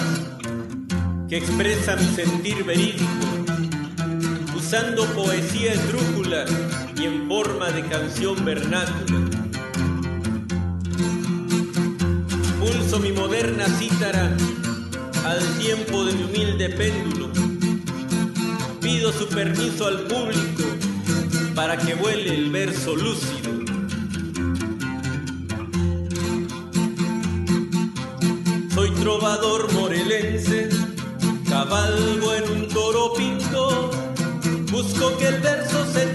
[1.28, 3.04] que expresa mi sentir verídico,
[4.56, 6.46] usando poesía esdrújula
[6.96, 9.37] y en forma de canción vernácula
[12.68, 14.36] pulso mi moderna cítara
[15.26, 17.30] al tiempo de mi humilde péndulo.
[18.82, 20.64] Pido su permiso al público
[21.56, 23.52] para que vuele el verso lúcido.
[28.74, 30.70] Soy trovador morelense,
[31.50, 33.92] cabalgo en un toro pinto,
[34.72, 36.07] busco que el verso se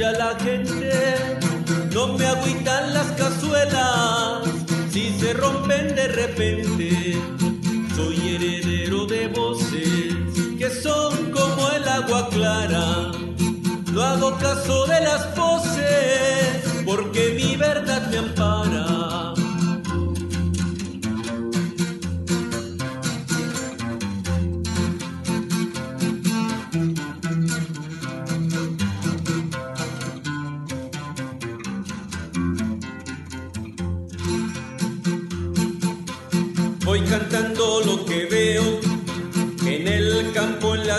[0.00, 0.90] la gente.
[1.92, 4.42] No me agüitan las cazuelas
[4.90, 7.16] si se rompen de repente.
[7.94, 10.14] Soy heredero de voces
[10.58, 13.12] que son como el agua clara.
[13.92, 18.63] No hago caso de las voces porque mi verdad me ampara.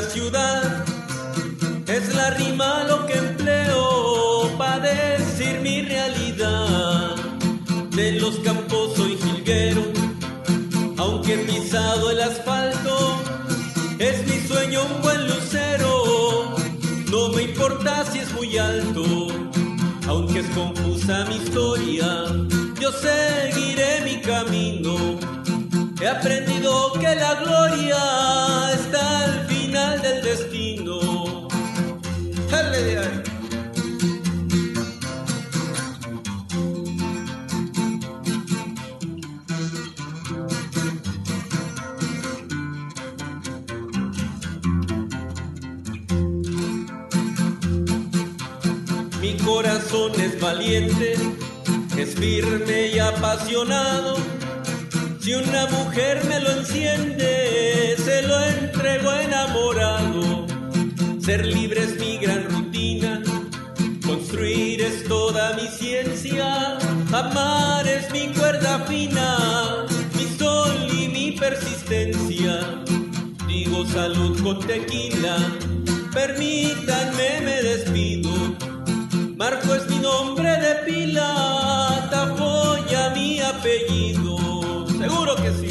[0.06, 0.86] Ciudad.
[1.88, 7.16] Es la rima lo que empleo para decir mi realidad.
[7.92, 9.84] De los campos soy jilguero,
[10.98, 13.22] aunque he pisado el asfalto.
[14.00, 16.56] Es mi sueño un buen lucero,
[17.10, 19.04] no me importa si es muy alto,
[20.08, 22.08] aunque es confusa mi historia.
[22.80, 25.18] Yo seguiré mi camino
[26.06, 27.98] He aprendido que la gloria
[28.74, 29.55] está al del
[30.26, 31.48] destino.
[32.50, 33.22] ¡Dale ahí!
[49.22, 51.16] Mi corazón es valiente,
[51.98, 54.35] es firme y apasionado
[55.26, 60.46] si una mujer me lo enciende, se lo entrego enamorado.
[61.20, 63.24] Ser libre es mi gran rutina,
[64.06, 66.78] construir es toda mi ciencia,
[67.12, 72.84] amar es mi cuerda fina, mi sol y mi persistencia.
[73.48, 75.38] Digo salud con tequila,
[76.14, 78.30] permítanme me despido.
[79.36, 84.45] Marco es mi nombre de pila, Tafoya mi apellido.
[85.06, 85.70] Seguro que sí.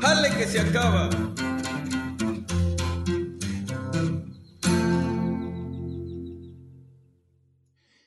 [0.00, 1.10] ¡Jale que se acaba!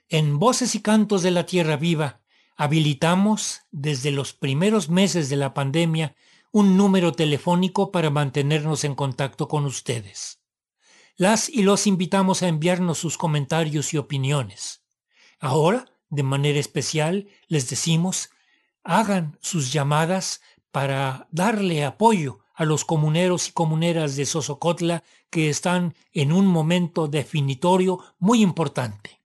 [0.07, 2.21] En Voces y Cantos de la Tierra Viva
[2.59, 6.15] habilitamos, desde los primeros meses de la pandemia,
[6.51, 10.39] un número telefónico para mantenernos en contacto con ustedes.
[11.15, 14.81] Las y los invitamos a enviarnos sus comentarios y opiniones.
[15.39, 18.29] Ahora, de manera especial, les decimos,
[18.83, 25.95] hagan sus llamadas para darle apoyo a los comuneros y comuneras de Sosocotla que están
[26.11, 29.21] en un momento definitorio muy importante.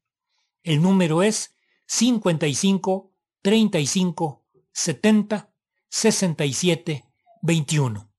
[0.63, 1.55] El número es
[1.87, 3.11] 55
[3.43, 5.51] 35 70
[5.89, 7.05] 67
[7.45, 8.11] 21.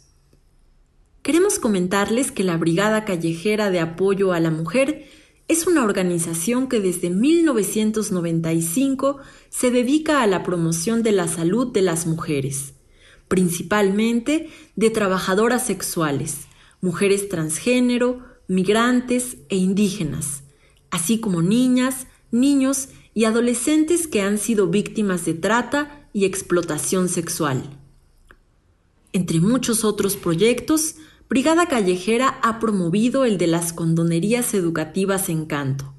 [1.22, 5.06] Queremos comentarles que la Brigada Callejera de Apoyo a la Mujer
[5.52, 9.18] es una organización que desde 1995
[9.50, 12.72] se dedica a la promoción de la salud de las mujeres,
[13.28, 16.46] principalmente de trabajadoras sexuales,
[16.80, 20.42] mujeres transgénero, migrantes e indígenas,
[20.90, 27.78] así como niñas, niños y adolescentes que han sido víctimas de trata y explotación sexual.
[29.12, 30.94] Entre muchos otros proyectos,
[31.32, 35.94] Brigada Callejera ha promovido el de las condonerías educativas Encanto,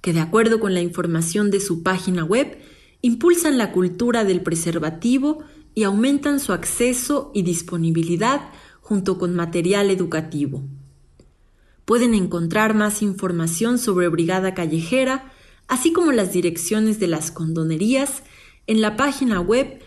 [0.00, 2.60] que de acuerdo con la información de su página web,
[3.02, 5.42] impulsan la cultura del preservativo
[5.74, 8.50] y aumentan su acceso y disponibilidad
[8.80, 10.62] junto con material educativo.
[11.84, 15.32] Pueden encontrar más información sobre Brigada Callejera,
[15.66, 18.22] así como las direcciones de las condonerías,
[18.68, 19.80] en la página web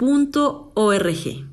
[0.00, 1.50] brigadac.myfirst.com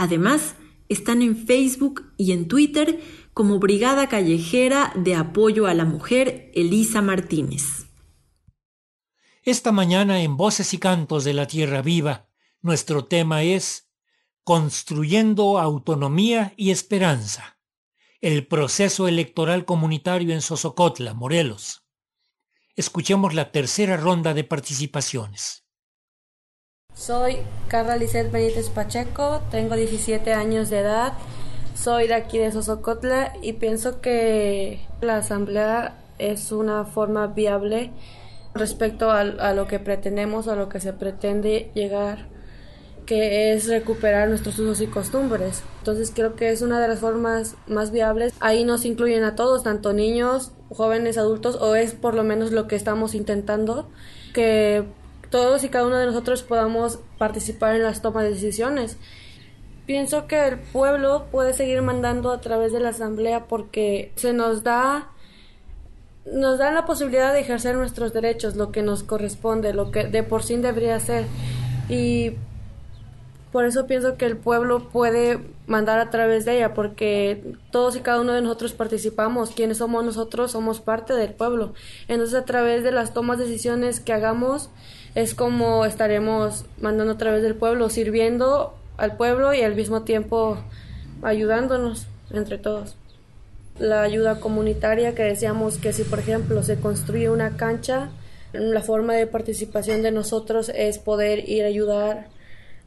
[0.00, 0.54] Además,
[0.88, 3.00] están en Facebook y en Twitter
[3.34, 7.88] como Brigada Callejera de Apoyo a la Mujer Elisa Martínez.
[9.42, 12.28] Esta mañana en Voces y Cantos de la Tierra Viva,
[12.62, 13.90] nuestro tema es
[14.44, 17.58] Construyendo autonomía y esperanza.
[18.20, 21.84] El proceso electoral comunitario en Sosocotla, Morelos.
[22.76, 25.67] Escuchemos la tercera ronda de participaciones.
[26.98, 27.36] Soy
[27.68, 31.12] Carla Lizeth Benítez Pacheco, tengo 17 años de edad,
[31.72, 37.92] soy de aquí de Sosocotla y pienso que la asamblea es una forma viable
[38.52, 42.26] respecto a, a lo que pretendemos, a lo que se pretende llegar
[43.06, 45.62] que es recuperar nuestros usos y costumbres.
[45.78, 48.34] Entonces creo que es una de las formas más viables.
[48.40, 52.66] Ahí nos incluyen a todos, tanto niños, jóvenes, adultos, o es por lo menos lo
[52.66, 53.88] que estamos intentando,
[54.34, 54.84] que
[55.30, 58.96] todos y cada uno de nosotros podamos participar en las tomas de decisiones.
[59.86, 64.62] Pienso que el pueblo puede seguir mandando a través de la asamblea porque se nos
[64.62, 65.10] da
[66.32, 70.22] nos da la posibilidad de ejercer nuestros derechos, lo que nos corresponde, lo que de
[70.22, 71.24] por sí debería ser.
[71.88, 72.34] Y
[73.52, 78.00] por eso pienso que el pueblo puede mandar a través de ella, porque todos y
[78.00, 79.50] cada uno de nosotros participamos.
[79.50, 81.72] Quienes somos nosotros somos parte del pueblo.
[82.08, 84.70] Entonces, a través de las tomas de decisiones que hagamos,
[85.14, 90.58] es como estaremos mandando a través del pueblo, sirviendo al pueblo y al mismo tiempo
[91.22, 92.96] ayudándonos entre todos.
[93.78, 98.10] La ayuda comunitaria que decíamos que si, por ejemplo, se construye una cancha,
[98.52, 102.26] la forma de participación de nosotros es poder ir a ayudar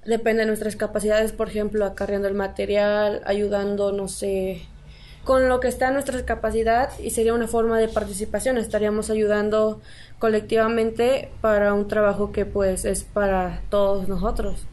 [0.05, 4.61] depende de nuestras capacidades, por ejemplo, acarreando el material, ayudando, no sé,
[5.23, 9.79] con lo que está en nuestra capacidad y sería una forma de participación, estaríamos ayudando
[10.19, 14.65] colectivamente para un trabajo que pues es para todos nosotros.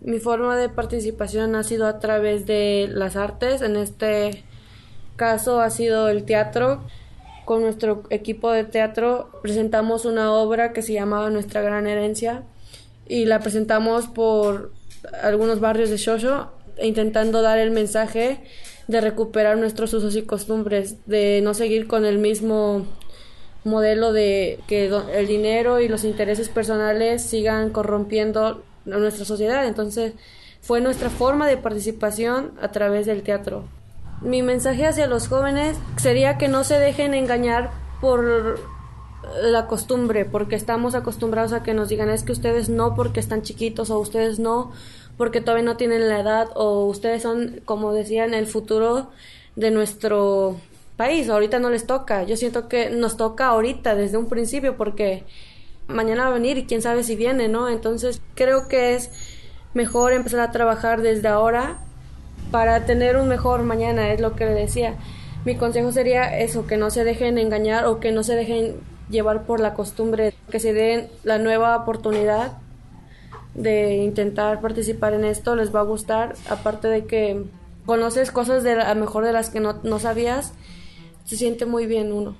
[0.00, 4.44] Mi forma de participación ha sido a través de las artes, en este
[5.16, 6.82] caso ha sido el teatro.
[7.46, 12.42] Con nuestro equipo de teatro presentamos una obra que se llamaba Nuestra Gran Herencia,
[13.08, 14.72] y la presentamos por
[15.22, 16.50] algunos barrios de Shosho
[16.82, 18.40] intentando dar el mensaje
[18.88, 22.86] de recuperar nuestros usos y costumbres, de no seguir con el mismo
[23.64, 29.66] modelo de que el dinero y los intereses personales sigan corrompiendo nuestra sociedad.
[29.66, 30.14] Entonces,
[30.60, 33.64] fue nuestra forma de participación a través del teatro.
[34.20, 37.70] Mi mensaje hacia los jóvenes sería que no se dejen engañar
[38.00, 38.60] por
[39.42, 43.42] la costumbre, porque estamos acostumbrados a que nos digan es que ustedes no porque están
[43.42, 44.72] chiquitos o ustedes no
[45.16, 49.10] porque todavía no tienen la edad o ustedes son, como decían, el futuro
[49.56, 50.60] de nuestro
[50.96, 51.28] país.
[51.28, 52.22] Ahorita no les toca.
[52.24, 55.24] Yo siento que nos toca ahorita, desde un principio, porque
[55.88, 57.68] mañana va a venir y quién sabe si viene, ¿no?
[57.68, 59.10] Entonces creo que es
[59.74, 61.78] mejor empezar a trabajar desde ahora
[62.50, 64.96] para tener un mejor mañana, es lo que le decía.
[65.44, 68.76] Mi consejo sería eso, que no se dejen engañar o que no se dejen
[69.10, 72.58] llevar por la costumbre, que se den la nueva oportunidad
[73.56, 77.44] de intentar participar en esto, les va a gustar, aparte de que
[77.86, 80.52] conoces cosas de a mejor de las que no, no sabías,
[81.24, 82.36] se siente muy bien uno.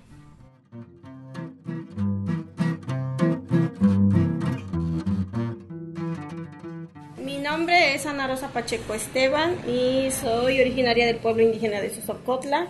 [7.25, 12.67] Mi nombre es Ana Rosa Pacheco Esteban y soy originaria del pueblo indígena de Sosocotla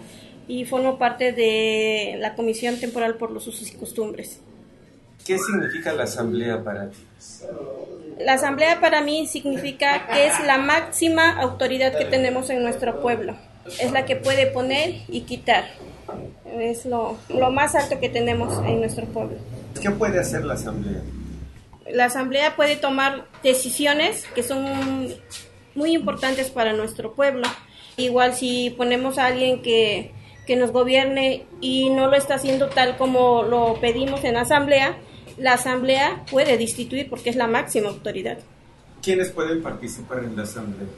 [0.47, 4.40] y formo parte de la Comisión Temporal por los Usos y Costumbres.
[5.27, 6.99] ¿Qué significa la asamblea para ti?
[8.20, 13.35] La asamblea para mí significa que es la máxima autoridad que tenemos en nuestro pueblo.
[13.81, 15.64] Es la que puede poner y quitar.
[16.59, 19.37] Es lo, lo más alto que tenemos en nuestro pueblo.
[19.83, 21.03] ¿Qué puede hacer la asamblea?
[21.91, 25.12] La asamblea puede tomar decisiones que son
[25.74, 27.49] muy importantes para nuestro pueblo.
[27.97, 30.12] Igual si ponemos a alguien que
[30.47, 34.97] que nos gobierne y no lo está haciendo tal como lo pedimos en asamblea,
[35.37, 38.39] la asamblea puede destituir porque es la máxima autoridad.
[39.03, 40.89] ¿Quiénes pueden participar en la asamblea?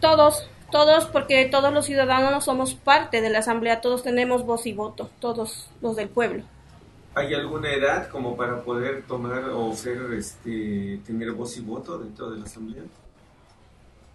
[0.00, 4.72] Todos, todos, porque todos los ciudadanos somos parte de la asamblea, todos tenemos voz y
[4.72, 6.42] voto, todos los del pueblo.
[7.14, 12.30] ¿Hay alguna edad como para poder tomar o ser, este, tener voz y voto dentro
[12.30, 12.82] de la asamblea?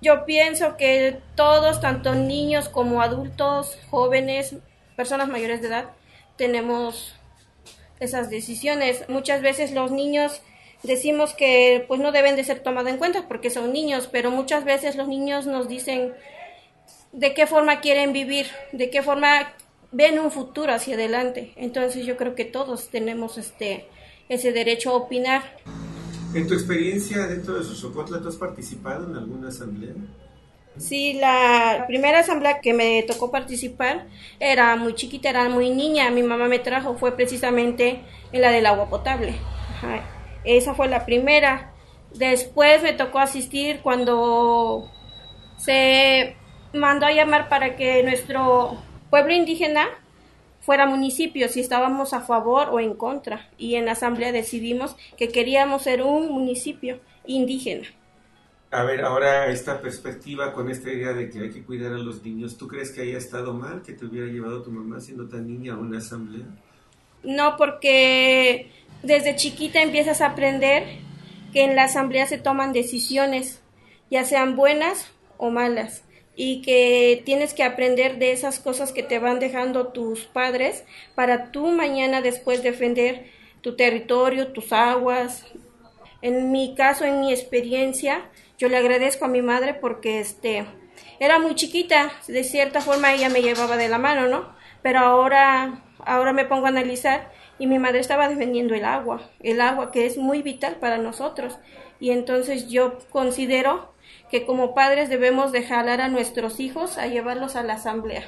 [0.01, 4.55] Yo pienso que todos, tanto niños como adultos, jóvenes,
[4.95, 5.85] personas mayores de edad,
[6.37, 7.15] tenemos
[8.01, 9.05] esas decisiones.
[9.07, 10.41] Muchas veces los niños
[10.83, 14.65] decimos que pues no deben de ser tomados en cuenta porque son niños, pero muchas
[14.65, 16.13] veces los niños nos dicen
[17.13, 19.53] de qué forma quieren vivir, de qué forma
[19.91, 21.53] ven un futuro hacia adelante.
[21.55, 23.87] Entonces yo creo que todos tenemos este
[24.27, 25.43] ese derecho a opinar.
[26.33, 29.93] En tu experiencia dentro de Sosocotla, ¿tú has participado en alguna asamblea?
[30.77, 34.07] Sí, la primera asamblea que me tocó participar
[34.39, 36.09] era muy chiquita, era muy niña.
[36.11, 38.01] Mi mamá me trajo, fue precisamente
[38.31, 39.35] en la del agua potable.
[40.43, 41.73] Esa fue la primera.
[42.13, 44.89] Después me tocó asistir cuando
[45.57, 46.35] se
[46.73, 48.77] mandó a llamar para que nuestro
[49.09, 49.87] pueblo indígena
[50.61, 53.49] fuera municipio, si estábamos a favor o en contra.
[53.57, 57.87] Y en la asamblea decidimos que queríamos ser un municipio indígena.
[58.73, 62.23] A ver, ahora esta perspectiva con esta idea de que hay que cuidar a los
[62.23, 65.45] niños, ¿tú crees que haya estado mal que te hubiera llevado tu mamá siendo tan
[65.45, 66.45] niña a una asamblea?
[67.21, 68.71] No, porque
[69.03, 70.85] desde chiquita empiezas a aprender
[71.51, 73.61] que en la asamblea se toman decisiones,
[74.09, 76.05] ya sean buenas o malas,
[76.37, 81.51] y que tienes que aprender de esas cosas que te van dejando tus padres para
[81.51, 83.25] tú mañana después defender
[83.59, 85.45] tu territorio, tus aguas.
[86.21, 88.29] En mi caso, en mi experiencia,
[88.61, 90.67] yo le agradezco a mi madre porque este
[91.19, 94.55] era muy chiquita, de cierta forma ella me llevaba de la mano, ¿no?
[94.83, 99.61] Pero ahora ahora me pongo a analizar y mi madre estaba defendiendo el agua, el
[99.61, 101.57] agua que es muy vital para nosotros.
[101.99, 103.95] Y entonces yo considero
[104.29, 108.25] que como padres debemos de jalar a nuestros hijos a llevarlos a la asamblea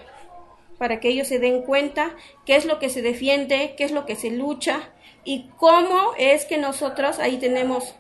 [0.80, 2.16] para que ellos se den cuenta
[2.48, 4.90] qué es lo que se defiende, qué es lo que se lucha
[5.24, 7.96] y cómo es que nosotros ahí tenemos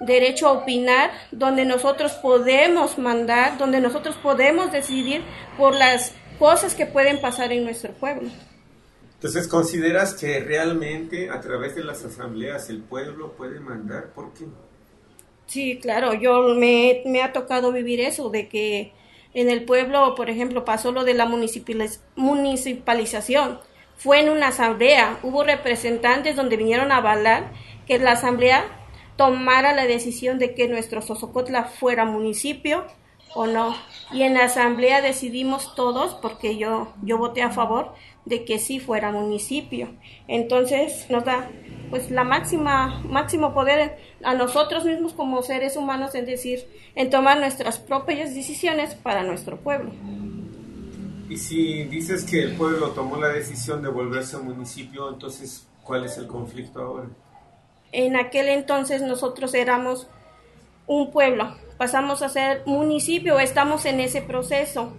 [0.00, 5.22] derecho a opinar, donde nosotros podemos mandar, donde nosotros podemos decidir
[5.56, 8.28] por las cosas que pueden pasar en nuestro pueblo.
[9.14, 14.12] Entonces, ¿consideras que realmente a través de las asambleas el pueblo puede mandar?
[14.12, 14.44] ¿Por qué?
[15.46, 18.92] Sí, claro, yo me, me ha tocado vivir eso, de que
[19.32, 23.60] en el pueblo, por ejemplo, pasó lo de la municipalización.
[23.96, 27.52] Fue en una asamblea, hubo representantes donde vinieron a avalar
[27.86, 28.83] que la asamblea
[29.16, 32.84] tomara la decisión de que nuestro Sosocotla fuera municipio
[33.34, 33.74] o no.
[34.12, 37.94] Y en la asamblea decidimos todos, porque yo, yo voté a favor,
[38.24, 39.88] de que sí fuera municipio.
[40.28, 41.50] Entonces nos da
[41.90, 47.38] pues la máxima máximo poder a nosotros mismos como seres humanos en decir en tomar
[47.38, 49.92] nuestras propias decisiones para nuestro pueblo.
[51.28, 56.16] Y si dices que el pueblo tomó la decisión de volverse municipio, entonces ¿cuál es
[56.18, 57.08] el conflicto ahora?
[57.96, 60.08] En aquel entonces nosotros éramos
[60.88, 64.92] un pueblo, pasamos a ser municipio, estamos en ese proceso.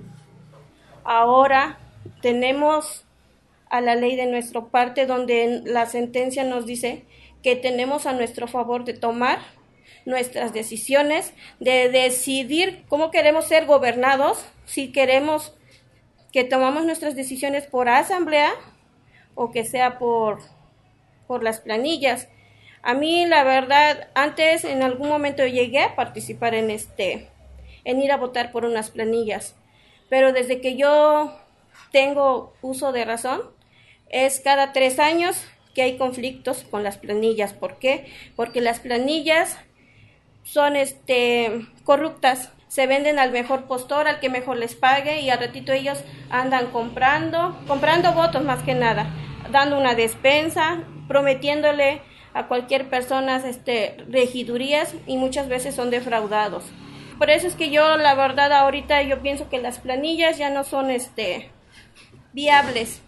[1.03, 1.77] Ahora
[2.21, 3.03] tenemos
[3.69, 7.03] a la ley de nuestra parte donde la sentencia nos dice
[7.43, 9.39] que tenemos a nuestro favor de tomar
[10.05, 15.53] nuestras decisiones, de decidir cómo queremos ser gobernados, si queremos
[16.31, 18.53] que tomamos nuestras decisiones por asamblea
[19.33, 20.39] o que sea por,
[21.27, 22.29] por las planillas.
[22.86, 27.31] A mí, la verdad, antes en algún momento llegué a participar en este,
[27.83, 29.55] en ir a votar por unas planillas,
[30.07, 31.36] pero desde que yo
[31.91, 33.41] tengo uso de razón,
[34.09, 35.36] es cada tres años
[35.73, 37.53] que hay conflictos con las planillas.
[37.53, 38.05] ¿Por qué?
[38.36, 39.57] Porque las planillas
[40.43, 42.51] son este, corruptas.
[42.67, 46.67] Se venden al mejor postor, al que mejor les pague y al ratito ellos andan
[46.67, 49.09] comprando, comprando votos más que nada,
[49.51, 52.03] dando una despensa, prometiéndole
[52.36, 56.65] a cualquier persona este, regidurías y muchas veces son defraudados.
[57.17, 60.65] Por eso es que yo, la verdad, ahorita yo pienso que las planillas ya no
[60.65, 61.49] son este,
[62.33, 63.01] viables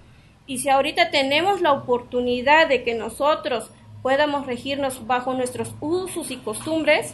[0.47, 3.69] y si ahorita tenemos la oportunidad de que nosotros
[4.01, 7.13] podamos regirnos bajo nuestros usos y costumbres,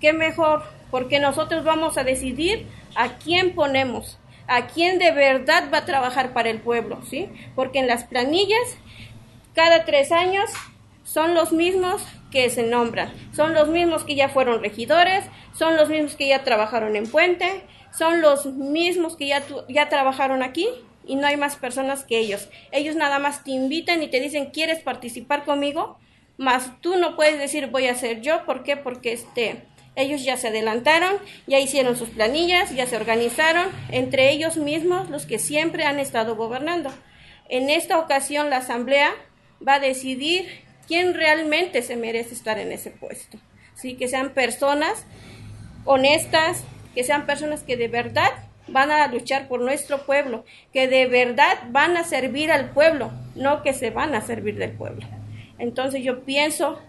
[0.00, 5.78] qué mejor, porque nosotros vamos a decidir a quién ponemos, a quién de verdad va
[5.78, 7.30] a trabajar para el pueblo, ¿sí?
[7.54, 8.76] Porque en las planillas,
[9.54, 10.50] cada tres años,
[11.04, 15.24] son los mismos que se nombran, son los mismos que ya fueron regidores,
[15.56, 17.62] son los mismos que ya trabajaron en Puente,
[17.96, 20.68] son los mismos que ya, ya trabajaron aquí,
[21.06, 22.48] y no hay más personas que ellos.
[22.72, 25.98] Ellos nada más te invitan y te dicen, ¿quieres participar conmigo?
[26.36, 28.44] Más tú no puedes decir, voy a ser yo.
[28.44, 28.76] ¿Por qué?
[28.76, 29.62] Porque este,
[29.96, 35.26] ellos ya se adelantaron, ya hicieron sus planillas, ya se organizaron, entre ellos mismos los
[35.26, 36.90] que siempre han estado gobernando.
[37.48, 39.12] En esta ocasión la Asamblea
[39.66, 43.38] va a decidir quién realmente se merece estar en ese puesto.
[43.74, 43.94] ¿Sí?
[43.96, 45.04] Que sean personas
[45.84, 46.64] honestas,
[46.94, 48.30] que sean personas que de verdad
[48.68, 53.62] van a luchar por nuestro pueblo, que de verdad van a servir al pueblo, no
[53.62, 55.06] que se van a servir del pueblo.
[55.58, 56.80] Entonces yo pienso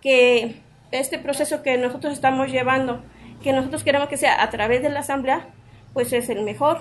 [0.00, 0.56] que
[0.90, 3.02] este proceso que nosotros estamos llevando,
[3.42, 5.48] que nosotros queremos que sea a través de la asamblea,
[5.94, 6.78] pues es el mejor.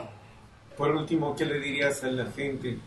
[0.77, 2.77] Por último, ¿qué le dirías a la gente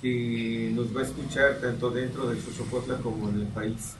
[0.00, 3.96] que nos va a escuchar tanto dentro de Xochopotla como en el país?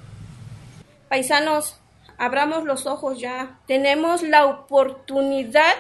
[1.09, 1.81] Paisanos,
[2.19, 3.59] abramos los ojos ya.
[3.67, 5.75] Tenemos la oportunidad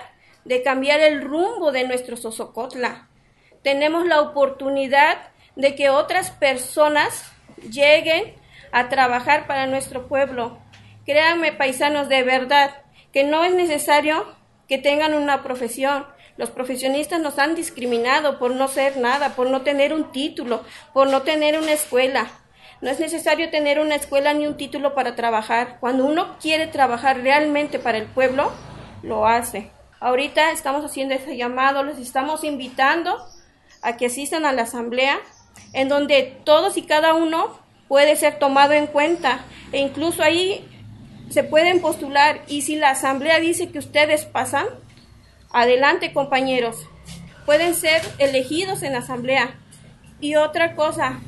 [0.44, 3.08] de cambiar el rumbo de nuestro Sosocotla.
[3.62, 5.18] Tenemos la oportunidad
[5.56, 7.30] de que otras personas
[7.70, 8.34] lleguen
[8.72, 10.58] a trabajar para nuestro pueblo.
[11.04, 14.24] Créanme, paisanos, de verdad, que no es necesario
[14.68, 16.06] que tengan una profesión.
[16.38, 20.62] Los profesionistas nos han discriminado por no ser nada, por no tener un título,
[20.94, 22.28] por no tener una escuela.
[22.80, 25.78] No es necesario tener una escuela ni un título para trabajar.
[25.80, 28.52] Cuando uno quiere trabajar realmente para el pueblo,
[29.02, 29.72] lo hace.
[29.98, 33.18] Ahorita estamos haciendo ese llamado, los estamos invitando
[33.82, 35.18] a que asistan a la asamblea,
[35.72, 37.58] en donde todos y cada uno
[37.88, 39.40] puede ser tomado en cuenta
[39.72, 40.68] e incluso ahí
[41.30, 44.66] se pueden postular y si la asamblea dice que ustedes pasan,
[45.52, 46.86] adelante compañeros,
[47.46, 49.58] pueden ser elegidos en la asamblea.
[50.20, 51.20] Y otra cosa,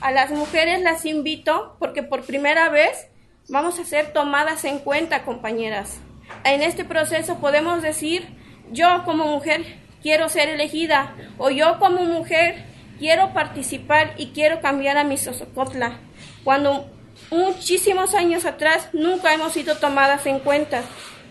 [0.00, 3.08] a las mujeres las invito porque por primera vez
[3.48, 5.98] vamos a ser tomadas en cuenta, compañeras.
[6.44, 8.26] En este proceso podemos decir,
[8.70, 9.64] yo como mujer
[10.02, 12.64] quiero ser elegida o yo como mujer
[12.98, 15.98] quiero participar y quiero cambiar a mi Sosocotla.
[16.44, 16.90] Cuando
[17.30, 20.82] muchísimos años atrás nunca hemos sido tomadas en cuenta.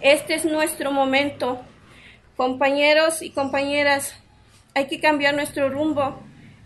[0.02, 1.62] Este es nuestro momento.
[2.36, 4.16] Compañeros y compañeras,
[4.74, 6.20] hay que cambiar nuestro rumbo.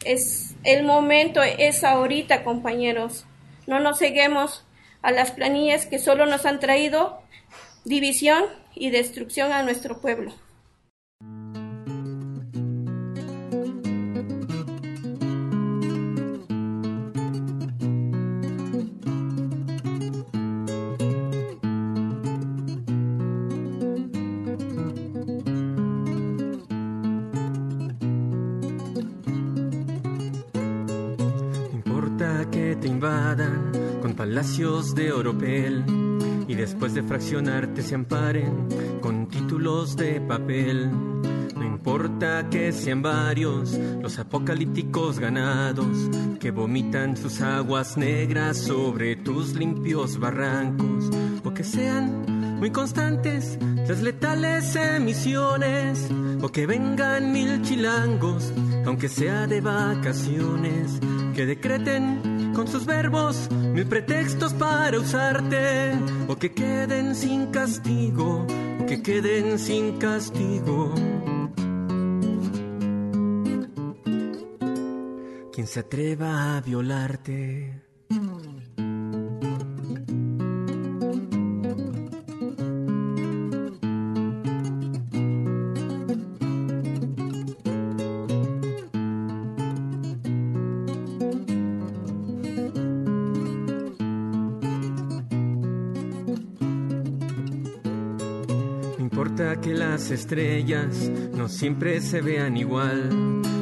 [0.06, 3.26] Es el momento, es ahorita, compañeros.
[3.66, 4.66] No nos seguimos
[5.02, 7.22] a las planillas que solo nos han traído
[7.84, 10.34] división y destrucción a nuestro pueblo.
[34.68, 35.86] De oropel
[36.46, 38.68] y después de fraccionarte se amparen
[39.00, 40.92] con títulos de papel.
[41.56, 46.10] No importa que sean varios los apocalípticos ganados
[46.42, 51.10] que vomitan sus aguas negras sobre tus limpios barrancos
[51.46, 53.58] o que sean muy constantes
[53.88, 56.10] las letales emisiones
[56.42, 58.52] o que vengan mil chilangos
[58.86, 61.00] aunque sea de vacaciones
[61.34, 65.94] que decreten con sus verbos mil pretextos para usarte
[66.28, 68.48] o que queden sin castigo
[68.82, 70.92] o que queden sin castigo.
[75.54, 77.84] Quien se atreva a violarte.
[100.30, 103.10] No siempre se vean igual,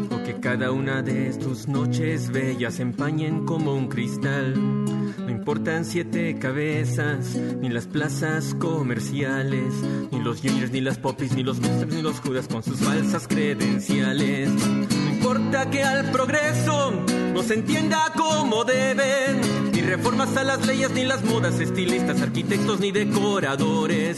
[0.09, 4.55] o que cada una de tus noches bellas empañen como un cristal.
[4.55, 9.75] No importan siete cabezas, ni las plazas comerciales,
[10.11, 13.27] ni los juniors, ni las popis, ni los monsters, ni los judas con sus falsas
[13.27, 14.49] credenciales.
[14.49, 16.93] No importa que al progreso
[17.31, 22.79] no se entienda como deben, ni reformas a las leyes, ni las modas, estilistas, arquitectos,
[22.79, 24.17] ni decoradores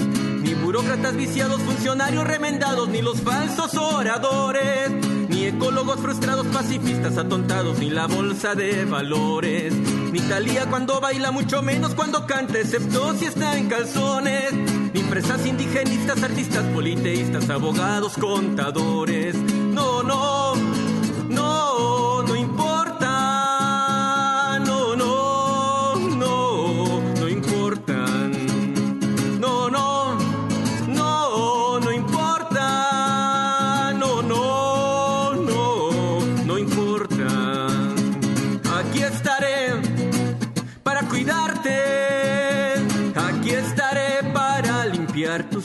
[0.67, 4.91] burócratas viciados, funcionarios remendados, ni los falsos oradores,
[5.29, 9.73] ni ecólogos frustrados, pacifistas atontados, ni la bolsa de valores,
[10.11, 14.51] ni Talía cuando baila, mucho menos cuando canta, excepto si está en calzones,
[14.93, 19.37] ni empresas indigenistas, artistas, politeístas, abogados, contadores.
[19.37, 20.46] No, no,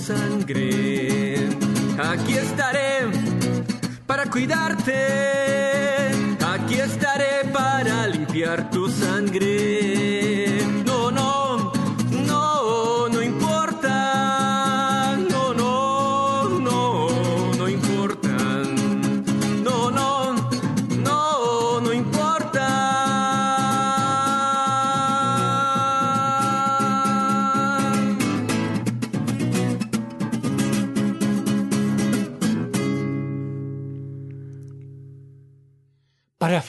[0.03, 1.49] sangre.
[1.99, 3.07] Aquí estaré
[4.07, 5.32] para cuidarte.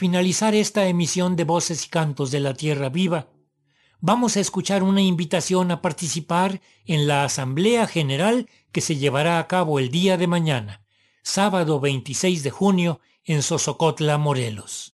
[0.03, 3.29] Finalizar esta emisión de Voces y Cantos de la Tierra Viva,
[4.01, 9.47] vamos a escuchar una invitación a participar en la Asamblea General que se llevará a
[9.47, 10.85] cabo el día de mañana,
[11.21, 14.93] sábado 26 de junio, en Sosocotla, Morelos.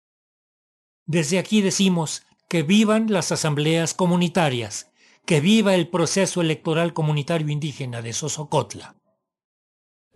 [1.05, 4.89] Desde aquí decimos que vivan las asambleas comunitarias,
[5.25, 8.95] que viva el proceso electoral comunitario indígena de Sosocotla.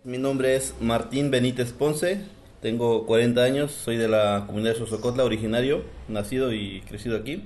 [0.02, 5.24] Mi nombre es Martín Benítez Ponce, tengo 40 años, soy de la comunidad de Sosocotla,
[5.24, 7.44] originario, nacido y crecido aquí.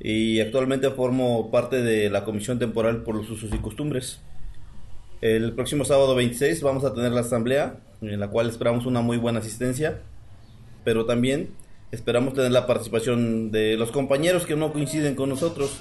[0.00, 4.20] Y actualmente formo parte de la Comisión Temporal por los Usos y Costumbres.
[5.20, 9.16] El próximo sábado 26 vamos a tener la asamblea, en la cual esperamos una muy
[9.16, 10.00] buena asistencia,
[10.82, 11.50] pero también
[11.92, 15.78] esperamos tener la participación de los compañeros que no coinciden con nosotros.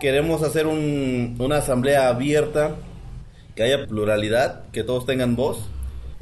[0.00, 2.76] Queremos hacer una asamblea abierta,
[3.54, 5.68] que haya pluralidad, que todos tengan voz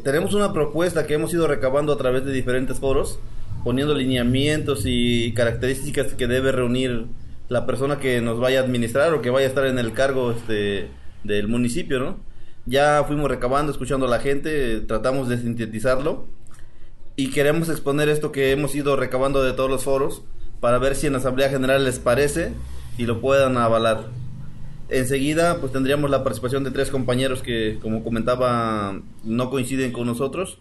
[0.03, 3.19] tenemos una propuesta que hemos ido recabando a través de diferentes foros,
[3.65, 7.07] poniendo lineamientos y características que debe reunir
[7.49, 10.33] la persona que nos vaya a administrar o que vaya a estar en el cargo
[10.33, 10.89] este,
[11.25, 12.21] del municipio, ¿no?
[12.67, 16.27] Ya fuimos recabando, escuchando a la gente, tratamos de sintetizarlo
[17.15, 20.23] y queremos exponer esto que hemos ido recabando de todos los foros
[20.61, 22.53] para ver si en la Asamblea General les parece
[22.99, 24.07] y lo puedan avalar.
[24.89, 30.59] Enseguida, pues tendríamos la participación de tres compañeros que, como comentaba, no coinciden con nosotros.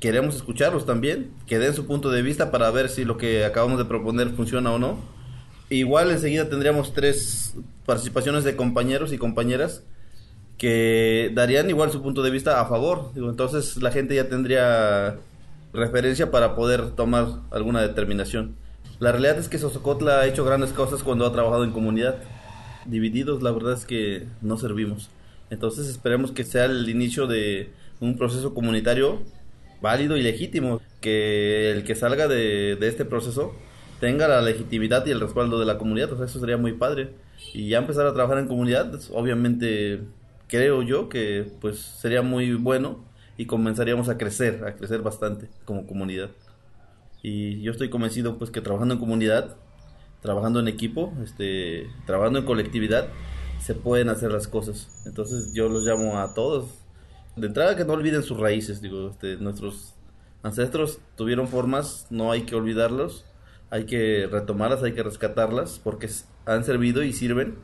[0.00, 3.78] Queremos escucharlos también, que den su punto de vista para ver si lo que acabamos
[3.78, 4.98] de proponer funciona o no.
[5.68, 7.54] Igual enseguida tendríamos tres
[7.84, 9.82] participaciones de compañeros y compañeras
[10.58, 13.10] que darían igual su punto de vista a favor.
[13.16, 15.18] entonces la gente ya tendría
[15.72, 18.56] referencia para poder tomar alguna determinación.
[19.00, 22.16] La realidad es que Sosocotla ha hecho grandes cosas cuando ha trabajado en comunidad
[22.88, 25.10] divididos, la verdad es que no servimos.
[25.50, 27.70] Entonces esperemos que sea el inicio de
[28.00, 29.20] un proceso comunitario
[29.80, 33.54] válido y legítimo, que el que salga de, este proceso
[34.00, 37.10] tenga la legitimidad y el respaldo de la comunidad, o eso sería muy padre.
[37.52, 40.00] Y ya empezar a trabajar en comunidad, obviamente
[40.48, 43.04] creo yo que pues sería muy bueno
[43.36, 46.30] y comenzaríamos a crecer, a crecer bastante como comunidad.
[47.22, 49.56] Y yo estoy convencido pues que trabajando en comunidad
[50.26, 53.08] trabajando en equipo, este, trabajando en colectividad,
[53.60, 54.88] se pueden hacer las cosas.
[55.06, 56.66] Entonces yo los llamo a todos.
[57.36, 59.94] De entrada que no olviden sus raíces, digo, este, nuestros
[60.42, 63.24] ancestros tuvieron formas, no hay que olvidarlos,
[63.70, 66.08] hay que retomarlas, hay que rescatarlas, porque
[66.44, 67.54] han servido y sirven.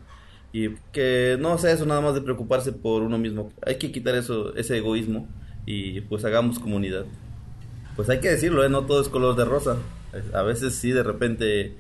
[0.53, 3.51] Y que no sea eso nada más de preocuparse por uno mismo.
[3.67, 5.27] Hay que quitar eso, ese egoísmo
[5.67, 7.07] y pues hagamos comunidad.
[7.97, 8.69] Pues hay que decirlo, ¿eh?
[8.69, 9.79] no todo es color de rosa.
[10.33, 11.75] A veces sí, de repente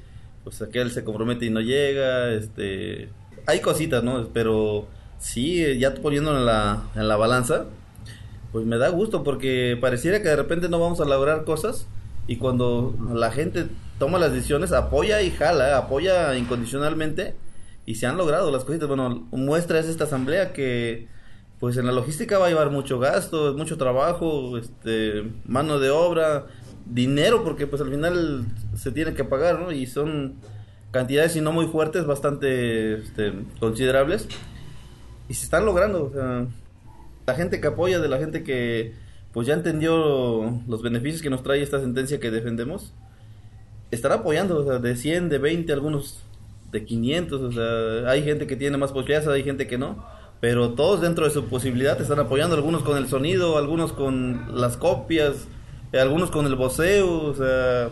[0.44, 3.08] pues aquel se compromete y no llega, este,
[3.46, 4.28] hay cositas, ¿no?
[4.32, 4.86] Pero
[5.18, 7.66] sí, ya poniéndolo en la, en la balanza,
[8.52, 11.86] pues me da gusto porque pareciera que de repente no vamos a lograr cosas
[12.26, 13.66] y cuando la gente
[13.98, 17.34] toma las decisiones apoya y jala, apoya incondicionalmente
[17.86, 18.88] y se han logrado las cositas.
[18.88, 21.08] Bueno, muestra es esta asamblea que
[21.60, 26.46] pues en la logística va a llevar mucho gasto, mucho trabajo, este, mano de obra,
[26.92, 28.44] dinero, porque pues al final
[28.76, 29.72] se tiene que pagar, ¿no?
[29.72, 30.34] Y son
[30.90, 34.28] cantidades, si no muy fuertes, bastante este, considerables.
[35.28, 36.46] Y se están logrando, o sea,
[37.26, 38.92] la gente que apoya, de la gente que
[39.32, 42.92] pues ya entendió los beneficios que nos trae esta sentencia que defendemos,
[43.90, 46.22] están apoyando, o sea, de 100, de 20, algunos
[46.70, 50.04] de 500, o sea, hay gente que tiene más posibilidades, hay gente que no,
[50.40, 54.76] pero todos dentro de su posibilidad están apoyando, algunos con el sonido, algunos con las
[54.76, 55.46] copias,
[55.98, 57.90] algunos con el voceo, o sea,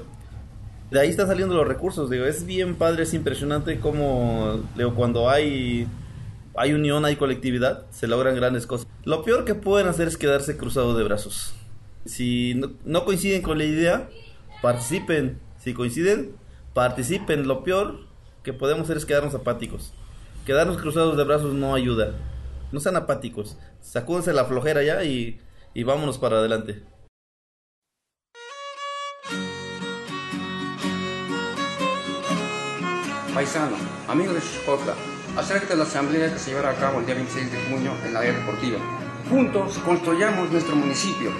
[0.90, 5.28] de ahí están saliendo los recursos, digo, es bien padre, es impresionante cómo, digo, cuando
[5.28, 5.86] hay,
[6.56, 8.88] hay unión, hay colectividad, se logran grandes cosas.
[9.04, 11.54] Lo peor que pueden hacer es quedarse cruzados de brazos.
[12.06, 14.08] Si no, coinciden con la idea,
[14.62, 15.38] participen.
[15.58, 16.32] Si coinciden,
[16.74, 17.46] participen.
[17.46, 18.00] Lo peor
[18.42, 19.92] que podemos hacer es quedarnos apáticos.
[20.46, 22.14] Quedarnos cruzados de brazos no ayuda.
[22.72, 23.58] No sean apáticos.
[23.80, 25.38] Sacúdense la flojera ya y,
[25.74, 26.82] y vámonos para adelante.
[33.34, 33.76] Paisano,
[34.08, 34.94] amigos de Chuchocotla,
[35.36, 38.12] acerca de la asamblea que se llevará a cabo el día 26 de junio en
[38.12, 38.78] la área deportiva.
[39.30, 41.30] Juntos construyamos nuestro municipio.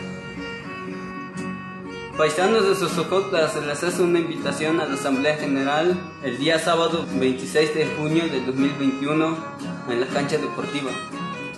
[2.16, 7.06] Paisanos de Sosocotla, se les hace una invitación a la Asamblea General el día sábado
[7.14, 9.36] 26 de junio de 2021
[9.88, 10.90] en la cancha deportiva.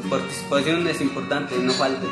[0.01, 2.07] Tu participación es importante, no falte.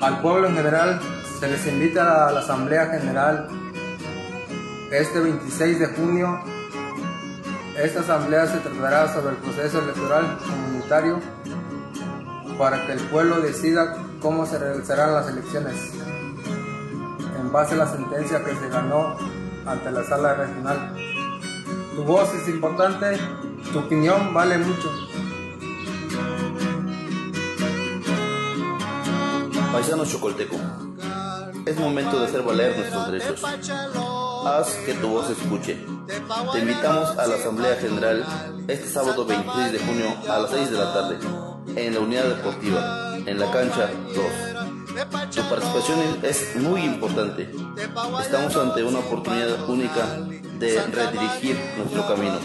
[0.00, 1.00] Al pueblo en general
[1.38, 3.48] se les invita a la Asamblea General
[4.98, 6.40] este 26 de junio,
[7.76, 11.20] esta asamblea se tratará sobre el proceso electoral comunitario
[12.58, 15.74] para que el pueblo decida cómo se realizarán las elecciones
[17.36, 19.16] en base a la sentencia que se ganó
[19.66, 20.94] ante la sala regional.
[21.96, 23.18] Tu voz es importante,
[23.72, 24.92] tu opinión vale mucho.
[29.72, 30.56] Paisano Chocolteco,
[31.66, 33.42] es momento de hacer valer nuestros derechos
[34.46, 35.78] haz que tu voz se escuche.
[36.52, 38.24] Te invitamos a la Asamblea General
[38.68, 41.18] este sábado 26 de junio a las 6 de la tarde
[41.76, 43.04] en la unidad deportiva.
[43.26, 45.34] en la cancha 2.
[45.34, 47.50] Tu participación es muy importante.
[48.20, 50.06] Estamos ante una oportunidad única
[50.58, 52.38] de redirigir nuestro camino.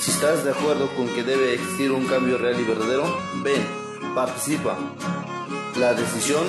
[0.00, 3.04] Si estás de acuerdo con que debe existir un cambio real y verdadero,
[3.42, 3.66] ven,
[4.14, 4.76] participa.
[5.76, 6.44] La decisión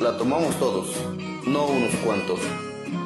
[0.00, 0.88] la tomamos todos,
[1.46, 2.40] no unos cuantos.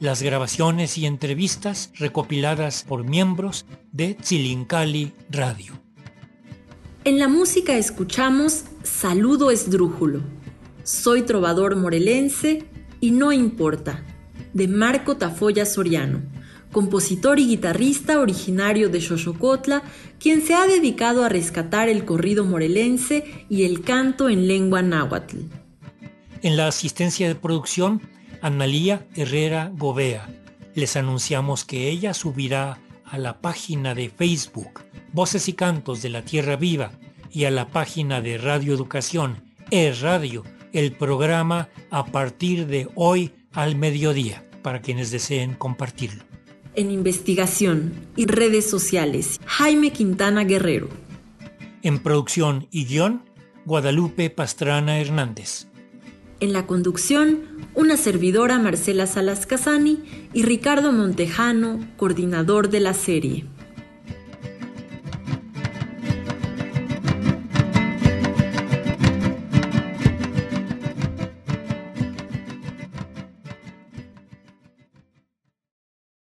[0.00, 5.74] las grabaciones y entrevistas recopiladas por miembros de Tzilincali Radio.
[7.04, 10.22] En la música escuchamos Saludo Esdrújulo,
[10.82, 12.64] Soy trovador morelense
[13.00, 14.02] y No importa,
[14.54, 16.22] de Marco Tafoya Soriano
[16.72, 19.82] compositor y guitarrista originario de Xochocotla,
[20.18, 25.38] quien se ha dedicado a rescatar el corrido morelense y el canto en lengua náhuatl.
[26.42, 28.00] En la asistencia de producción,
[28.42, 30.28] Analía Herrera Gobea.
[30.74, 34.82] Les anunciamos que ella subirá a la página de Facebook
[35.12, 36.92] Voces y Cantos de la Tierra Viva
[37.30, 43.76] y a la página de Radio Educación E-Radio el programa a partir de hoy al
[43.76, 46.30] mediodía para quienes deseen compartirlo
[46.74, 50.88] en investigación y redes sociales, Jaime Quintana Guerrero.
[51.82, 53.24] En producción y guion,
[53.64, 55.66] Guadalupe Pastrana Hernández.
[56.40, 57.40] En la conducción,
[57.74, 63.44] una servidora Marcela Salas Casani y Ricardo Montejano, coordinador de la serie.